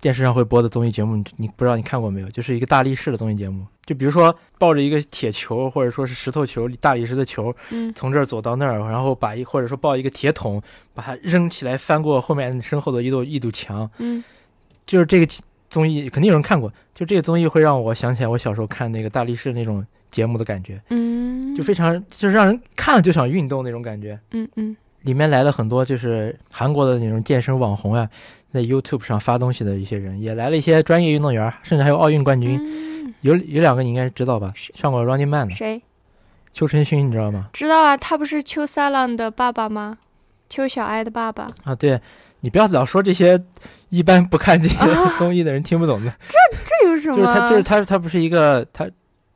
[0.00, 2.28] 电视上会播的综艺节目，你不知道你看过没有？
[2.30, 10.62] 就是一个大力士的综艺节目，就比如说抱着一个铁球或者说是石头球、大理石的球，嗯，从这儿走到那儿，然后把一或者说抱一个铁桶，
[10.94, 14.22] 把它扔起来，翻过后面身后的一堵一堵墙，嗯，
[14.86, 15.26] 就是这个
[15.68, 28.08] 综艺肯定有人看过，就这个综艺会让我想起来我小时候看那个大力士那种节目的感觉，嗯，就非常就是让人看了就想运动那种感觉，嗯嗯，里面来了很多就是韩国的那种健身网红啊。
[28.50, 32.58] 在 YouTube 上发东西的一些人，也来了一些专业运动员，甚至还有奥运冠军。
[33.20, 34.50] 有有两个你应该知道吧？
[34.56, 35.82] 上过 Running Man 的谁？
[36.54, 37.50] 邱晨勋，你知道吗？
[37.52, 39.98] 知道啊，他不是邱撒浪的爸爸吗？
[40.48, 41.74] 邱小爱的爸爸啊。
[41.74, 42.00] 对，
[42.40, 43.38] 你不要老说这些
[43.90, 44.78] 一般不看这些
[45.18, 46.10] 综艺的人听不懂的。
[46.26, 47.16] 这这有什么？
[47.18, 48.88] 就是他，就是他，他不是一个他，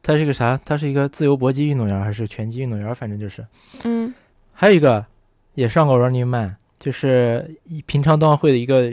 [0.03, 0.59] 他是一个啥？
[0.64, 2.94] 他是一个自由搏击运动员还是拳击运动员？
[2.94, 3.44] 反正就是。
[3.85, 4.14] 嗯。
[4.55, 5.05] 还有一个
[5.54, 6.56] 也上过 Running Man。
[6.78, 7.48] 就是
[7.86, 8.90] 平昌冬奥会的一个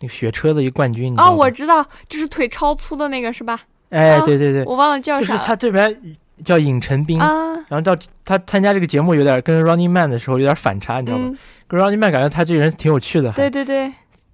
[0.00, 3.60] 那个雪车的一个冠军哦，我知道，就是腿超粗的那个是吧？
[3.90, 5.20] 哎，对对对，我忘了叫啥。
[5.20, 5.96] 就是他这边
[6.44, 11.32] 叫尹成斌啊，然后到他参加这个节目有点跟 Running Man 的时候有点反差，你知道吗？
[11.68, 13.30] 跟 Running Man 感觉他这个人挺有趣的。
[13.34, 13.92] 对对对，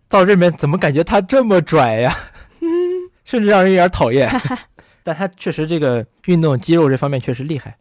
[0.09, 2.15] 到这边怎么感觉他这么拽呀？
[3.27, 4.31] 甚至让人有点讨厌。
[5.05, 7.77] 但他确实这个运动肌肉这方面确实厉害。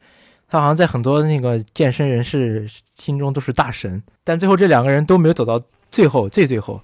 [0.47, 6.79] 他好像在很多那个健身人士心中都是大神，但最后这两个人都没有走到最后最最后。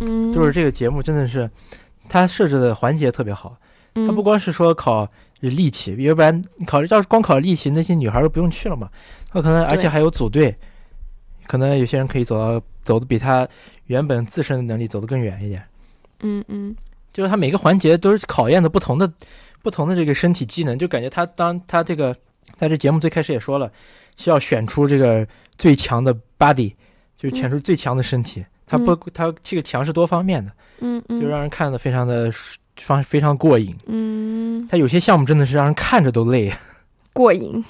[0.00, 1.50] 嗯，就是这个节目真的是，
[2.08, 3.56] 他设置的环节特别好。
[3.94, 5.08] 他不光是说考
[5.40, 8.88] 力气，要不然考要是光考力气，那些女孩都不用去了嘛。
[9.32, 10.54] 他可能而且还有组队，
[11.46, 13.48] 可能有些人可以走到走的比他
[13.86, 15.62] 原本自身的能力走得更远一点。
[16.20, 16.76] 嗯嗯，
[17.12, 19.10] 就是他每个环节都是考验的不同的
[19.62, 22.14] 不同的这个身体机能，就感觉他当他这个。
[22.58, 23.70] 在这节目最开始也说了，
[24.16, 25.26] 需要选出这个
[25.58, 26.72] 最强的 body，
[27.16, 28.44] 就是选出最强的身体。
[28.66, 32.30] 他不，他这个强是多方面的，嗯嗯，就让人看的非常的
[32.76, 33.76] 方非常过瘾。
[33.86, 36.52] 嗯，他有些项目真的是让人看着都累，
[37.12, 37.64] 过瘾。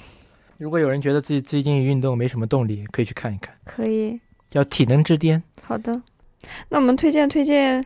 [0.59, 3.51] 如果有人觉得自己最近运动没什么动力，可以去看一看。
[3.65, 4.19] 可以，
[4.51, 5.41] 叫体能之巅。
[5.63, 5.99] 好的，
[6.69, 7.83] 那我们推荐推荐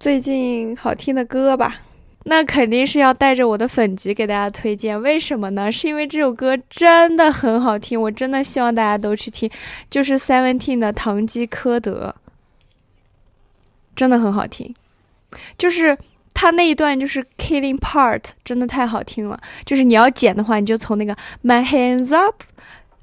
[0.00, 1.76] 最近好听的歌吧。
[2.24, 5.70] 那肯定是要带着我的粉籍给大家推荐，为什么呢？
[5.70, 9.50] 是因为这首歌真的很好听，我真的希望大家都去听，
[9.90, 12.14] 就是 Seventeen 的《堂吉诃德》，
[13.94, 14.74] 真的很好听，
[15.58, 15.96] 就是
[16.32, 19.38] 他那一段就是 Killing Part，真的太好听了。
[19.66, 22.42] 就是你要剪的话，你就从那个 My Hands Up,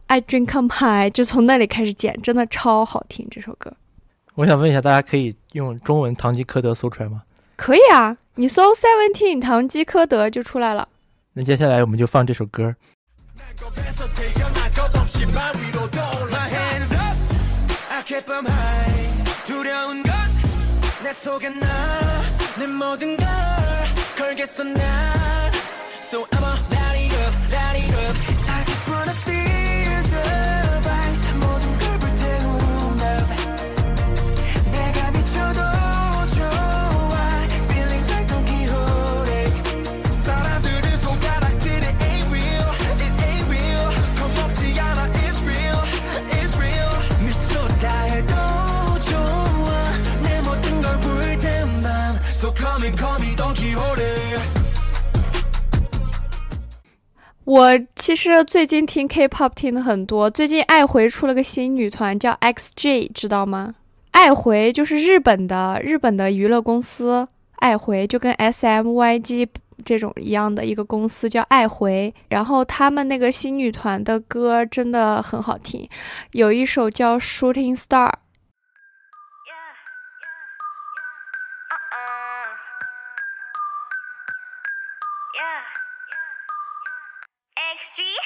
[0.08, 3.72] I Drink Come High，就从那里开始剪，真的超好听这首歌。
[4.36, 7.22] 我想问一下，大家可以用中文《堂吉诃德》搜出来吗？
[7.56, 10.88] 可以啊，你搜 seventeen 唐吉诃德就出来了。
[11.34, 12.74] 那接下来我们就放这首歌。
[26.12, 26.51] So I'm a
[57.52, 63.76] 我其实最近听 K-pop 听的很多，最近爱回出了个新女团叫 XG，知道吗？
[64.12, 69.50] 爱回就是日本的日本的娱乐公司，爱回就跟 SMYG
[69.84, 75.86] 这种一样的一个公司叫爱回，然后他们那个新女团的歌真的很好听，
[76.32, 78.14] 有一首叫 Shooting Star。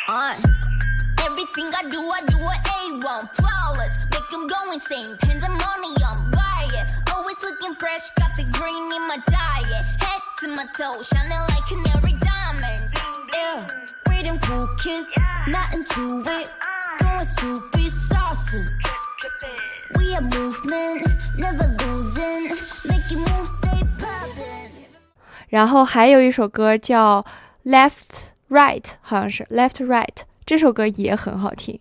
[0.09, 0.37] on.
[1.25, 3.35] Everything I do, I do it A1.
[3.37, 5.17] Flawless, make them go insane.
[5.19, 6.93] Pandemonium, riot.
[7.13, 9.87] Always looking fresh, got the green in my diet.
[10.01, 12.93] Head to my toe, shining like canary diamonds.
[13.33, 13.69] Yeah,
[14.09, 15.09] reading cool kids,
[15.47, 16.51] not into it.
[16.99, 18.65] Going stupid, saucy.
[19.97, 22.57] We are movement, never losing.
[22.89, 24.71] Making moves, stay poppin'.
[25.49, 27.25] 然后还有一首歌叫
[27.65, 28.31] Left。
[28.56, 31.78] Right 好像是 Left Right 这首歌也很好听。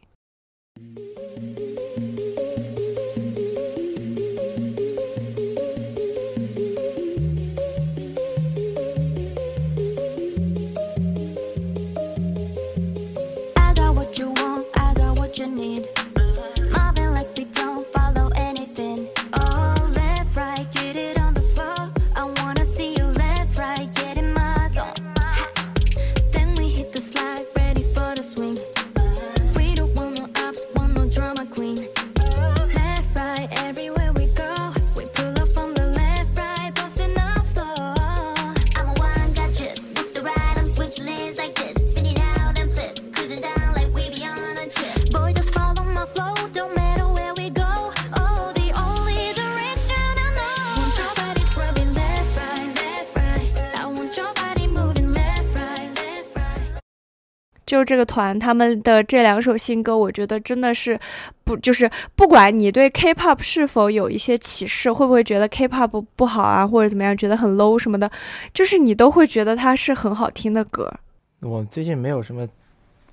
[57.84, 60.98] 这个团，他们的这两首新歌，我觉得真的是
[61.44, 68.10] 不就是不管你对 K-pop 是否有一些歧视，会不会觉得 K-pop 不好啊，或者怎么样，觉得很 low 什么的，
[68.52, 70.92] 就是你都会觉得它是很好听的歌。
[71.40, 72.48] 我最近没有什么，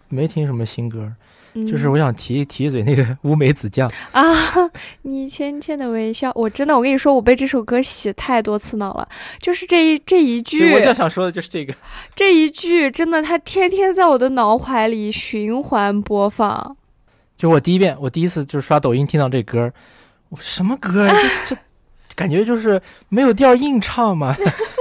[0.07, 1.11] 没听什么新歌。
[1.69, 4.23] 就是我想提提一嘴那个乌梅子酱啊，
[5.01, 9.07] 你浅浅的微笑，我真的，我跟你说，我被这首歌洗太多次脑了。
[9.39, 11.73] 就是这一这一句，我就想说的就是这个，
[12.15, 16.77] 这一句真的，它天天在我的脑海里循环播放。
[17.37, 19.73] 就我第一遍，我第一次就是刷抖音听到这歌，
[20.29, 21.09] 我什么歌？
[21.45, 21.61] 这这
[22.15, 24.35] 感觉就是没有调硬唱嘛。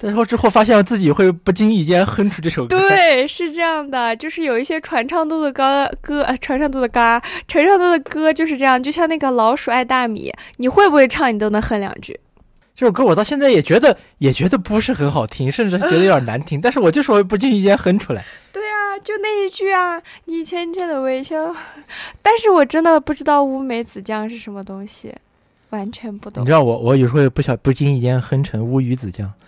[0.00, 2.78] 然后之后发现自己会不经意间哼出这首歌。
[2.78, 8.82] 对，是这样的，就是有一些传唱度的歌，歌传唱度的歌，传唱度的歌就是这样。
[8.82, 12.18] 就像那个老鼠爱大米，你会不会唱，你都能哼两句。
[12.74, 16.60] 这首歌我到现在也觉得，也觉得不是很好听，甚至觉得有点难听。
[16.60, 18.24] 但是我就是会不经意间哼出来。
[18.52, 21.54] 对啊，就那一句啊，你浅浅的微笑。
[22.22, 25.14] 但是我真的不知道乌梅子酱是什么东西。
[25.70, 26.42] 完全不懂。
[26.42, 29.32] 你知道我，我有时候不小不经意间哼成乌鱼子酱。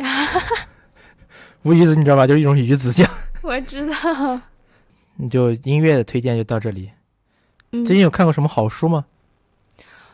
[1.63, 2.27] 乌鱼子你知道吧？
[2.27, 3.09] 就是一种鱼子酱。
[3.43, 4.41] 我知道。
[5.17, 6.91] 你就音乐的推荐就到这里。
[7.71, 9.05] 最近有看过什么好书吗？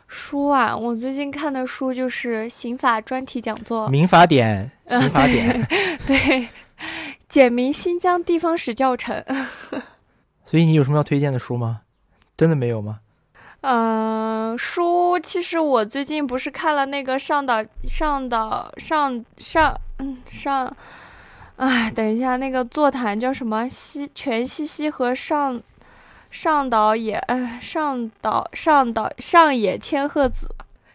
[0.07, 3.87] 书啊，我最近看的书就是刑法专题讲座。
[3.89, 5.67] 民法典，刑法典。
[6.07, 6.47] 对，
[7.27, 9.23] 简明新疆地方史教程。
[10.45, 11.81] 所以你有什么要推荐的书吗？
[12.35, 12.99] 真的没有吗？
[13.61, 20.73] 嗯，书其实我最近不是看了那个上岛上岛上上嗯上，
[21.57, 23.67] 哎，等一下，那个座谈叫什么？
[23.67, 25.61] 西全西西和上
[26.31, 30.47] 上岛野，哎，上岛上岛上野千鹤子，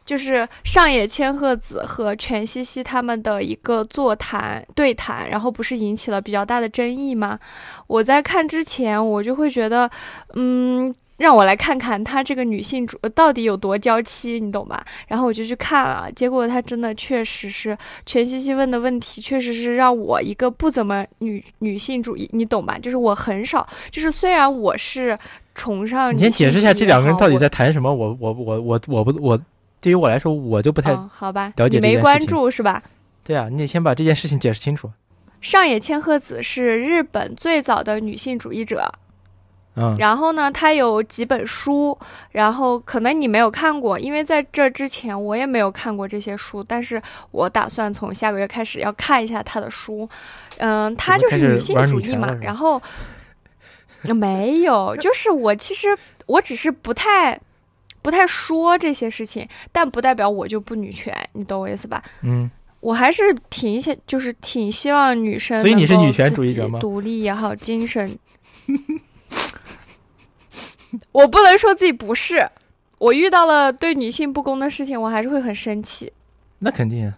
[0.06, 7.38] 就是上野千鹤子和全西西他们的一个座谈对谈，然后不是引起了比较大的争议吗？
[7.86, 9.90] 我在看之前，我就会觉得，
[10.32, 10.94] 嗯。
[11.16, 14.84] 让我来看看她这个女性主到底有多娇妻，你懂吧？
[15.06, 22.78] 然后我就去看了，结果她真的确实是全西西问的问题，确实是让我一个不怎么女女性主义，你懂吧？
[22.78, 25.18] 就是我很少，就是虽然我是
[25.54, 27.94] 崇尚，你先解释一下这两个人到底在谈什么？
[27.94, 29.40] 我我我我我不我
[29.80, 31.52] 对于我来说我就不太好吧？
[31.56, 32.82] 了解你没关注是吧？
[33.22, 34.90] 对啊，你得先把这件事情解释清楚。
[35.40, 38.92] 上野千鹤子是日本最早的女性主义者。
[39.76, 41.98] 嗯，然后呢，他有几本书，
[42.30, 47.00] 然后可能你没有看过，因为在这之前我也没有看过这些书，但是
[47.30, 50.08] 我打算从下个月开始要看一下他的书。
[50.58, 52.80] 嗯，他就是女性主义嘛，然后
[54.02, 55.88] 没有，就是我其实
[56.26, 57.40] 我只是不太
[58.02, 62.02] 不太说这些事情，但不代表我就不女权，你懂我意思吧？
[62.22, 62.50] 嗯。
[62.80, 68.18] 我还是挺想，就是挺希望女生，所以你是女权主义者吗独立也好，精神。
[71.12, 72.48] 我不能说自己不是，
[72.98, 76.12] 我遇到了对女性不公的事情，我还是会很生气。
[76.58, 77.14] 那肯定啊，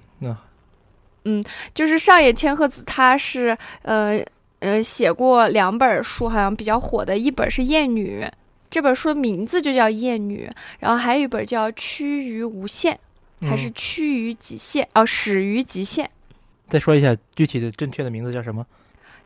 [1.23, 1.43] 那
[1.75, 4.25] 就是上野千鹤子，她是呃
[4.61, 8.23] 呃写过两本书，好像比较火的，一本是《厌女》，
[8.71, 10.49] 这本书的名字就叫《厌女》，
[10.81, 12.99] 然后还有一本叫《趋于无限》，
[13.49, 14.89] 还是嗯趋于极限？
[14.95, 16.09] 哦，始于极限。
[16.69, 18.67] 再说一下具体的正确的名字叫什么？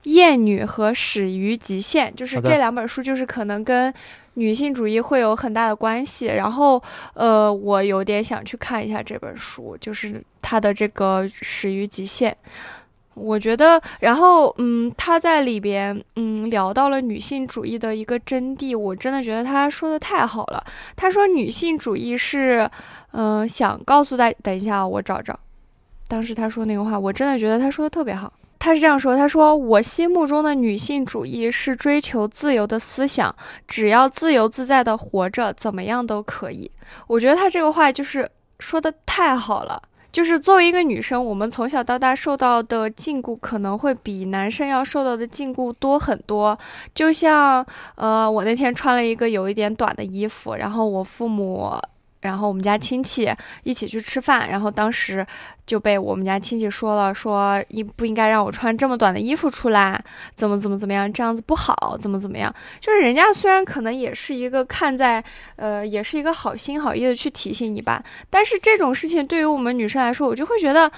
[0.04, 3.92] 厌女和始于极限，就是这两本书，就是可能跟
[4.34, 6.26] 女性主义会有很大的关系。
[6.26, 6.82] 然后，
[7.14, 12.36] 呃，我有点想去看一下这本书，就是它的这个始于极限。
[13.14, 20.64] 我觉得，然后，嗯，他在里边，嗯，聊到了女性主义的一个真谛，我真的觉得他说的太好了。
[20.96, 22.70] 他说，女性主义是，
[23.12, 25.38] 嗯、想告诉大，等一下啊，我找找，
[26.08, 28.32] 当时他说那个话，我真的觉得他说的特别好。
[28.60, 33.34] 他是这样说：“他说，我心目中的女性主义是追求自由的思想，
[33.66, 36.70] 只要自由自在的活着，怎么样都可以。”
[37.08, 39.82] 我觉得他这个话就是说的太好了。
[40.12, 46.58] 就是作为一个女生，我们从小到大受到的禁锢可能会比男生要受到的禁锢多很多。
[46.92, 51.72] 就像，呃，我那天穿了一个有一点短的衣服，然后我父母，
[52.20, 55.26] 然后我们家亲戚一起去吃饭，然后当时
[55.66, 60.02] 就被我们家亲戚说了，说应不应该让我穿这么短的衣服出来，
[60.34, 62.54] 怎么怎么怎么样，这样子不好，怎么怎么样。
[62.80, 65.22] 就是人家虽然可能也是一个看在，
[65.56, 70.90] 呃，也是一个好心好意的去提醒你吧，但是这种事情对于我们女生来说，我就会觉得。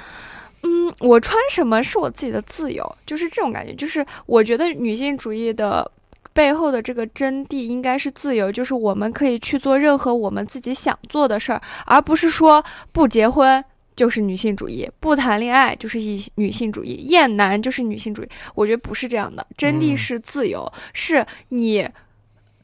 [0.64, 3.74] 嗯，我穿什么是我自己的自由，就是这种感觉。
[3.74, 5.90] 就是我觉得女性主义的
[6.32, 13.64] 背后的这个真谛应该是自由，就是我们可以去做任何我们自己想做的事儿，而不是说不结婚
[13.94, 18.28] 就是女性主义，不谈恋爱就是一女性主义，厌男就是女性主义。
[18.54, 21.88] 我觉得不是这样的，真谛嗯是自由，是你。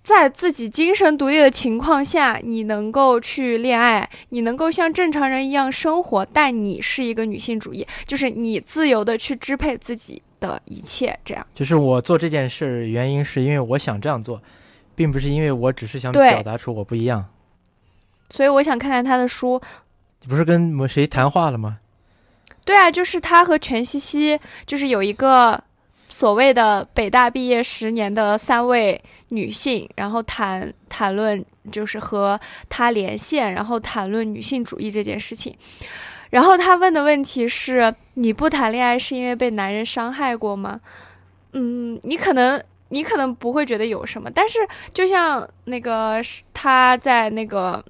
[0.01, 11.47] 在自己精神独立的情况下，你能够去恋爱，你能够像正常人一样生活，但你是一个女性主义，就是你自由的去支配自己的一切，这样。
[11.55, 14.43] 就是我做这件事原因是因为我想这样做，
[14.95, 17.25] 并不是因为我只是想表达出我不一样。
[18.31, 19.61] 所以我想看看他的书。
[20.21, 21.79] 你不是跟某谁谈话了吗？
[22.65, 25.63] 对啊，就是他和全西西，就是有一个
[26.09, 35.57] 所谓的北大毕业十年的三位女性，然后谈谈论，就是和他连线，然后谈论女性主义这件事情。
[36.31, 40.81] 然后他问的问题是：你不谈恋爱是因为被男人伤害过吗？
[41.53, 44.59] 嗯，你可能你可能不会觉得有什么，但是
[44.93, 47.83] 就像那个是他在那个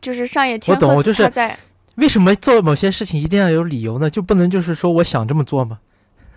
[0.00, 1.58] 就是上野千鹤子我懂就是他在
[1.96, 4.08] 为什么做某些事情一定要有理由呢？
[4.08, 5.78] 就不能就是说我想这么做吗？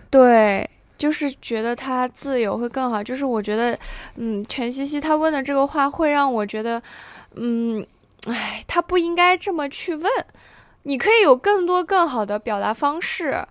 [0.09, 3.03] 对，就是觉得他自由会更好。
[3.03, 3.77] 就是我觉得，
[4.17, 6.81] 嗯，全西西他问的这个话会让我觉得，
[7.35, 7.85] 嗯，
[8.27, 10.11] 哎，他不应该这么去问。
[10.87, 13.45] 你可以有更多更好的表达方式。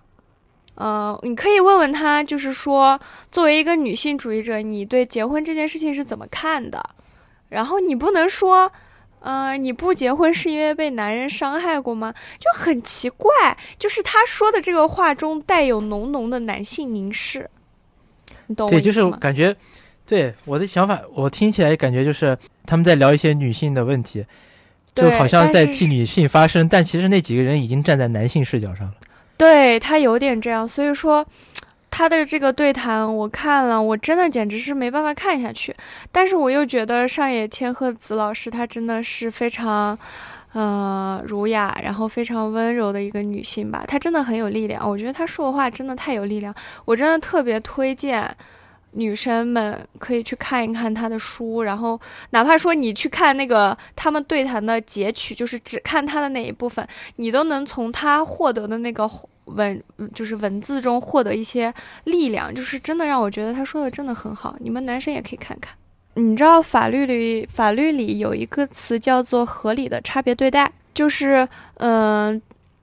[0.79, 2.99] 嗯、你可以问问他，就是说，
[3.31, 6.83] 作为一个女性主义者，你对结婚这件事情是怎么看的？
[7.49, 8.71] 然后你不能说，
[9.19, 12.13] 呃，你不结婚是因为被男人伤害过吗？
[12.39, 13.29] 就很奇怪，
[13.77, 17.49] 就是他说的这个话中带有浓浓的男性凝视，
[18.47, 19.17] 你懂我对，就是意思吗？
[19.19, 19.55] 感觉，
[20.05, 24.23] 对我的想法，我听起来感觉就是他们在聊一些女性的问题，
[24.97, 28.93] 就好像在替女性发声，但其实那几个人已经站在男性视角上了。
[29.37, 31.25] 对他有点这样，所以说
[31.89, 35.75] 他的这个对谈我看了，我真的简直是没办法看下去。
[36.11, 39.97] 但是我又觉得上野千鹤子老师她真的是非常。
[40.53, 44.89] 呃，儒雅，然后非常温柔的一个女性吧，她真的很有力量。
[44.89, 48.27] 我觉得她说的话真的太有力量，我真的特别推荐
[48.91, 51.99] 女生们可以去看一看她的书，然后
[52.31, 59.09] 哪怕说你去看那个他们对谈的截取，就是只看她的那一部分，你都能从她获得的那个
[59.45, 59.83] 文，
[60.13, 61.73] 就是文字中获得一些
[62.05, 64.55] 力量，就是真的让我觉得她说的真的很好。
[64.59, 65.75] 你们男生也可以看看。
[66.15, 72.41] 你知道法律里法律里有一个词叫做合理的差别对待，就是嗯、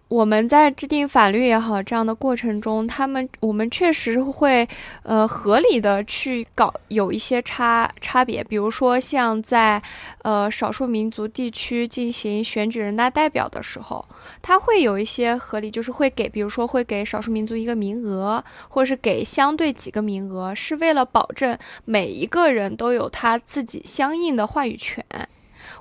[0.08, 4.68] 我们在制定法律也好，这样的过程中，他们我们确实会
[5.02, 9.82] 呃合理的去搞有一些差差别，比如说像在
[10.22, 14.06] 呃少数民族地区进行选举人大代表的时候，
[14.40, 25.04] 他会有一些合理，就是会给，比如说会给少数民族一个名额，或者是给相对几个名额，是为了保证每一个人都有他自己相应的话语权。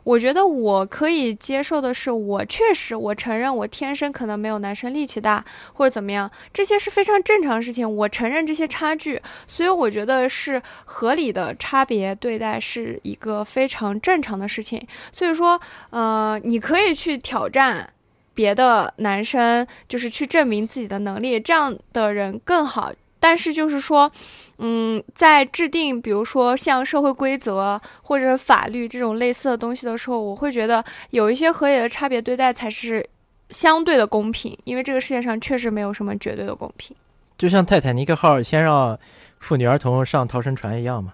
[0.04, 14.86] 我觉得我可以接受的是，我确实我承认我天生可能没有男生力气大或者怎么样，这些是非常正常的事情，我承认这些差距，所以我觉得是合理的差别对待是一个非常正常的事情。
[15.12, 15.60] 所以说，
[15.90, 17.90] 呃，你可以去挑战。
[18.36, 22.92] 别的男生就是去证明自己的能力，这样的人更好。
[23.24, 24.12] 但是就是说，
[24.58, 33.08] 嗯，在制定比如说像社会规则或者法律这种类似的东西的时候，我会觉得有一些合理的差别对待才是
[33.50, 36.94] 相对的公平，因为这个世界上确实没有什么绝对的公平。
[37.38, 39.00] 就像泰坦尼克号先让
[39.40, 41.14] 妇女儿童上逃生船一样嘛。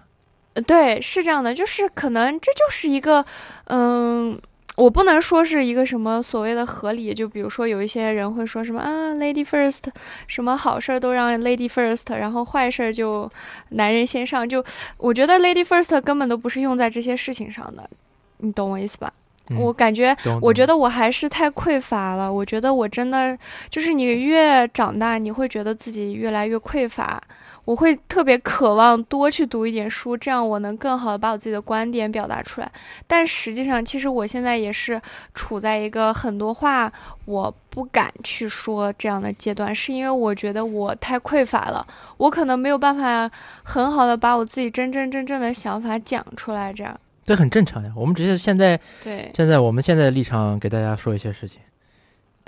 [0.54, 3.24] 呃，对，是这样的，就是可能这就是一个，
[3.66, 4.36] 嗯。
[4.80, 9.82] 我不能说是一个什么所谓的合理，就比如说有一些人会说什么啊，lady first，
[10.26, 13.30] 什么好事儿都让 lady first，然后坏事儿就
[13.70, 14.48] 男人先上。
[14.48, 14.64] 就
[14.96, 17.90] 我觉得 lady first 根本都不是用在这些事情上的，
[18.38, 19.12] 你懂我意思吧？
[19.56, 22.32] 我感觉，我觉得我还是太匮乏了。
[22.32, 23.36] 我觉得我真的
[23.68, 27.20] 就是你越长大，你会觉得自己越来越匮乏。
[27.66, 32.72] 我会特别渴望多去读一点书，这样我能更好的把我自己的观点表达出来。
[33.06, 35.00] 但实际上，其实我现在也是
[35.34, 36.90] 处在一个很多话
[37.26, 41.86] 我不敢去说这样的阶段，是因为我觉得我太匮乏了，
[42.16, 43.30] 我可能没有办法
[43.62, 46.72] 很好的把我自己真真正正的想法讲出来。
[46.72, 46.98] 这样
[47.30, 47.92] 这很正常呀。
[47.94, 51.60] 我们只是现在对现在我们现在的立场给大家说一些事情，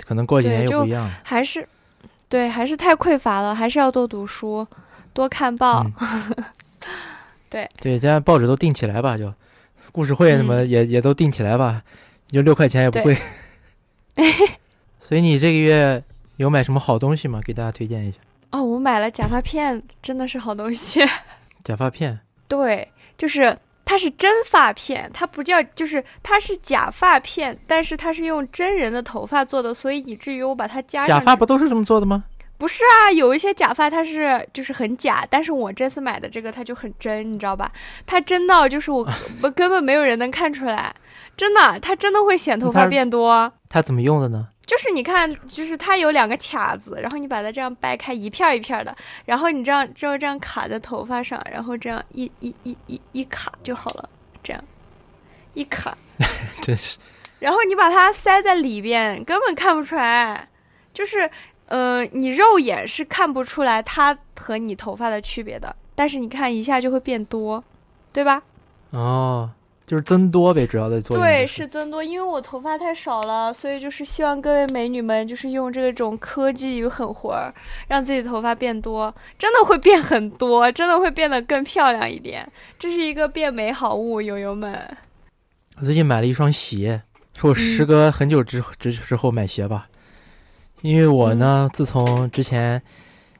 [0.05, 1.21] 可能过几年又不一样了。
[1.23, 1.65] 还是
[2.27, 4.67] 对，还是太匮乏了，还是要多读书。
[5.13, 5.85] 多看报，
[7.49, 9.33] 对对，现在报纸都订起来吧，就
[9.93, 11.81] 故事会什么也也都订起来吧，
[12.27, 13.15] 就六块钱也不贵。
[14.99, 16.03] 所以你这个月
[16.35, 17.39] 有买什么好东西吗？
[17.45, 18.17] 给大家推荐一下。
[18.51, 20.99] 哦，我买了假发片，真的是好东西。
[21.63, 22.19] 假发片？
[22.49, 23.57] 对，就是
[23.93, 32.23] 它是真发片，它不叫，就是它是假发片，但是它是用真人的头发做的，所以以至于我把它加上假发不都是这么做的吗？
[32.57, 37.71] 不是啊，有一些假发它是就是很假，但是我这次买的这个它就很真，你知道吧？
[38.07, 39.07] 它真到就是我
[39.43, 40.91] 我 根本没有人能看出来，
[41.37, 43.53] 真的，它真的会显头发变多。
[43.69, 44.47] 它怎么用的呢？
[44.65, 48.95] 就是你看，就是它有两个卡子，然后你把它这样掰开，一片一片的，
[49.25, 54.09] 然后你这样之后这样卡在头发上，然后这样一一一一一卡就好了，
[54.41, 54.63] 这样
[55.53, 55.97] 一卡，
[56.61, 56.97] 真是。
[57.39, 60.47] 然后你把它塞在里边，根本看不出来，
[60.93, 61.29] 就是。
[61.67, 67.63] 呃，你肉眼是看不出来它和你头发的区别的，但是你看一下就会变多，
[68.11, 68.43] 对吧？
[68.91, 69.49] 哦，
[69.85, 71.25] 就是增多呗，主要的作用。
[71.25, 77.53] 对，是增多，因为我头发太少了，所以就是希望各位美女们就是用这种科技与狠活儿，
[77.87, 82.49] 让自己头发变多，真的会变很多，真的会变得更漂亮一点。
[82.79, 84.97] 这是一个变美好物，友友们。
[85.77, 87.01] 我最近买了一双鞋，
[87.35, 89.87] 是我时隔很久之之之后买鞋吧。
[90.81, 92.81] 因为我呢，自从之前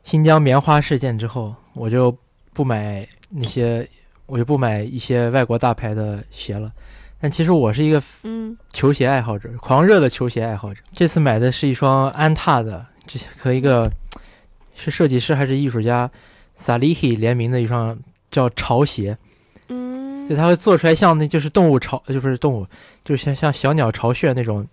[0.03, 2.17] 新疆棉花事件之后，我就
[2.53, 3.87] 不买那些，
[4.26, 6.71] 我就不买一些外国大牌的鞋了。
[7.19, 10.82] 但其实我是一个嗯球鞋爱好者，狂热的球鞋爱好者。
[10.91, 13.89] 这次买的是一双安踏的，这和一个
[14.76, 16.09] 是设计师还是艺术家
[16.57, 17.97] 萨利希联名的一双
[18.30, 19.17] 叫潮鞋。
[19.69, 22.67] 嗯，就它会做出来像那就是动物巢，就是动物，
[23.05, 24.67] 就像像小鸟巢穴那种。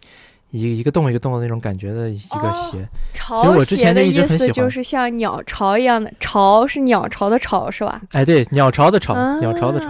[0.51, 8.01] 一一个洞一个洞的那种感觉的一个鞋，巢鞋的意思就是像鸟巢一样的，巢是鸟巢的巢是吧？
[8.11, 9.87] 哎，对，鸟巢的巢，鸟巢的巢。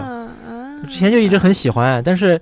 [0.87, 2.39] 之前就一直很喜欢，但是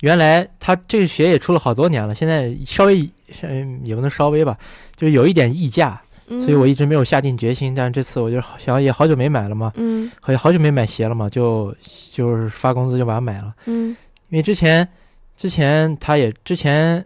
[0.00, 3.08] 原来它这个鞋也出了好多年了，现在稍微
[3.42, 4.58] 嗯也不能稍微吧，
[4.94, 7.74] 就是有一点溢价，所以我一直没有下定决心。
[7.74, 11.74] 但是这次我就想也好久没买了嘛，嗯，好好久没买鞋了嘛，就
[12.12, 13.96] 就是发工资就把它买了，嗯，
[14.28, 14.86] 因为之前
[15.34, 17.02] 之前他也之前。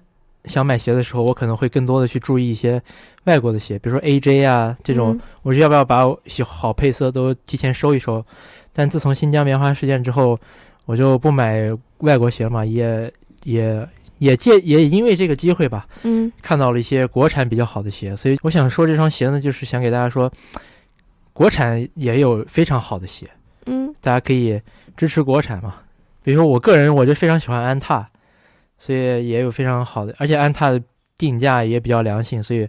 [0.49, 2.83] 想买鞋的时候，我可能会更多的去注意一些
[3.25, 8.25] 外国的鞋，比如说 AJ 啊这种，我是要不要把喜好配色都提前收一收。
[8.73, 10.39] 但自从新疆棉花事件之后，
[10.87, 13.13] 我就不买外国鞋了嘛，也
[13.45, 13.89] 也
[14.19, 20.33] 也借也因为这个机会吧，嗯，看到了一些国产比较好的鞋，所以我想说这双鞋呢，就是想给大家说，
[21.33, 23.27] 国产也有非常好的鞋，
[23.67, 24.61] 嗯，大家可以
[24.97, 25.75] 支持国产嘛。
[26.23, 28.09] 比如说我个人，我就非常喜欢安踏。
[28.79, 30.81] 所以也有非常好的，而且安踏的
[31.17, 32.65] 定价也比较良心，所以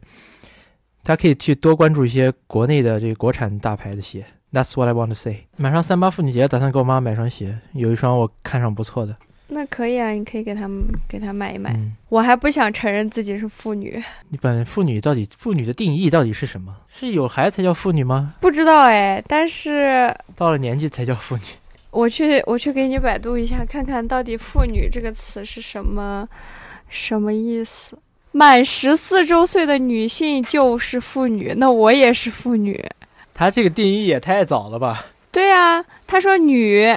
[1.04, 4.26] 大家可以去多关注一些国内的这个国产大牌的鞋。
[4.52, 5.46] That's what I want to say。
[5.58, 9.16] 马上三八妇女节，打算给我妈买双鞋，有一双我看上不错的。
[9.52, 11.76] 那可以啊，你可以给他们给他买一买。
[12.10, 14.00] 我还不想承认自己是妇女。
[14.30, 16.76] 你本妇女到底妇女的定义到底是什么？
[16.88, 18.36] 是有孩子才叫妇女吗？
[18.42, 21.44] 不知道哎，但是到了年纪才叫妇女。
[21.92, 26.28] 我去我去给你百度一下，看看到底“妇女”这个词是什么
[26.88, 27.98] 什么意思。
[28.32, 32.84] 满十四周岁的女性就是妇女，那我也是妇女。
[33.34, 35.06] 他这个定义也太早了吧？
[35.32, 36.96] 对啊，他说女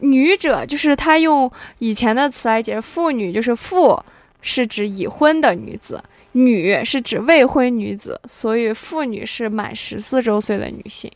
[0.00, 4.02] 女者就是他用以前的词来解释，妇女就是妇
[4.42, 11.10] 是指已婚的女子，女是指未婚女子，所以妇女是满十四周岁的女性。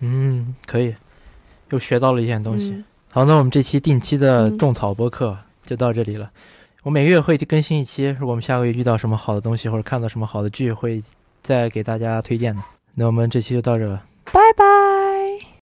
[0.00, 0.94] 嗯，可以，
[1.70, 2.70] 又学到了一些东西。
[2.70, 6.30] 嗯好，那我们这期定期的嗯种草播客就到这里了。
[6.82, 11.02] 我每个月会更新一期，如果我们下个月遇到什么好的东西或者看到什么好的剧，会
[11.42, 12.62] 再给大家推荐的。
[12.94, 14.04] 那我们这期就到这了。
[14.26, 15.07] 拜拜。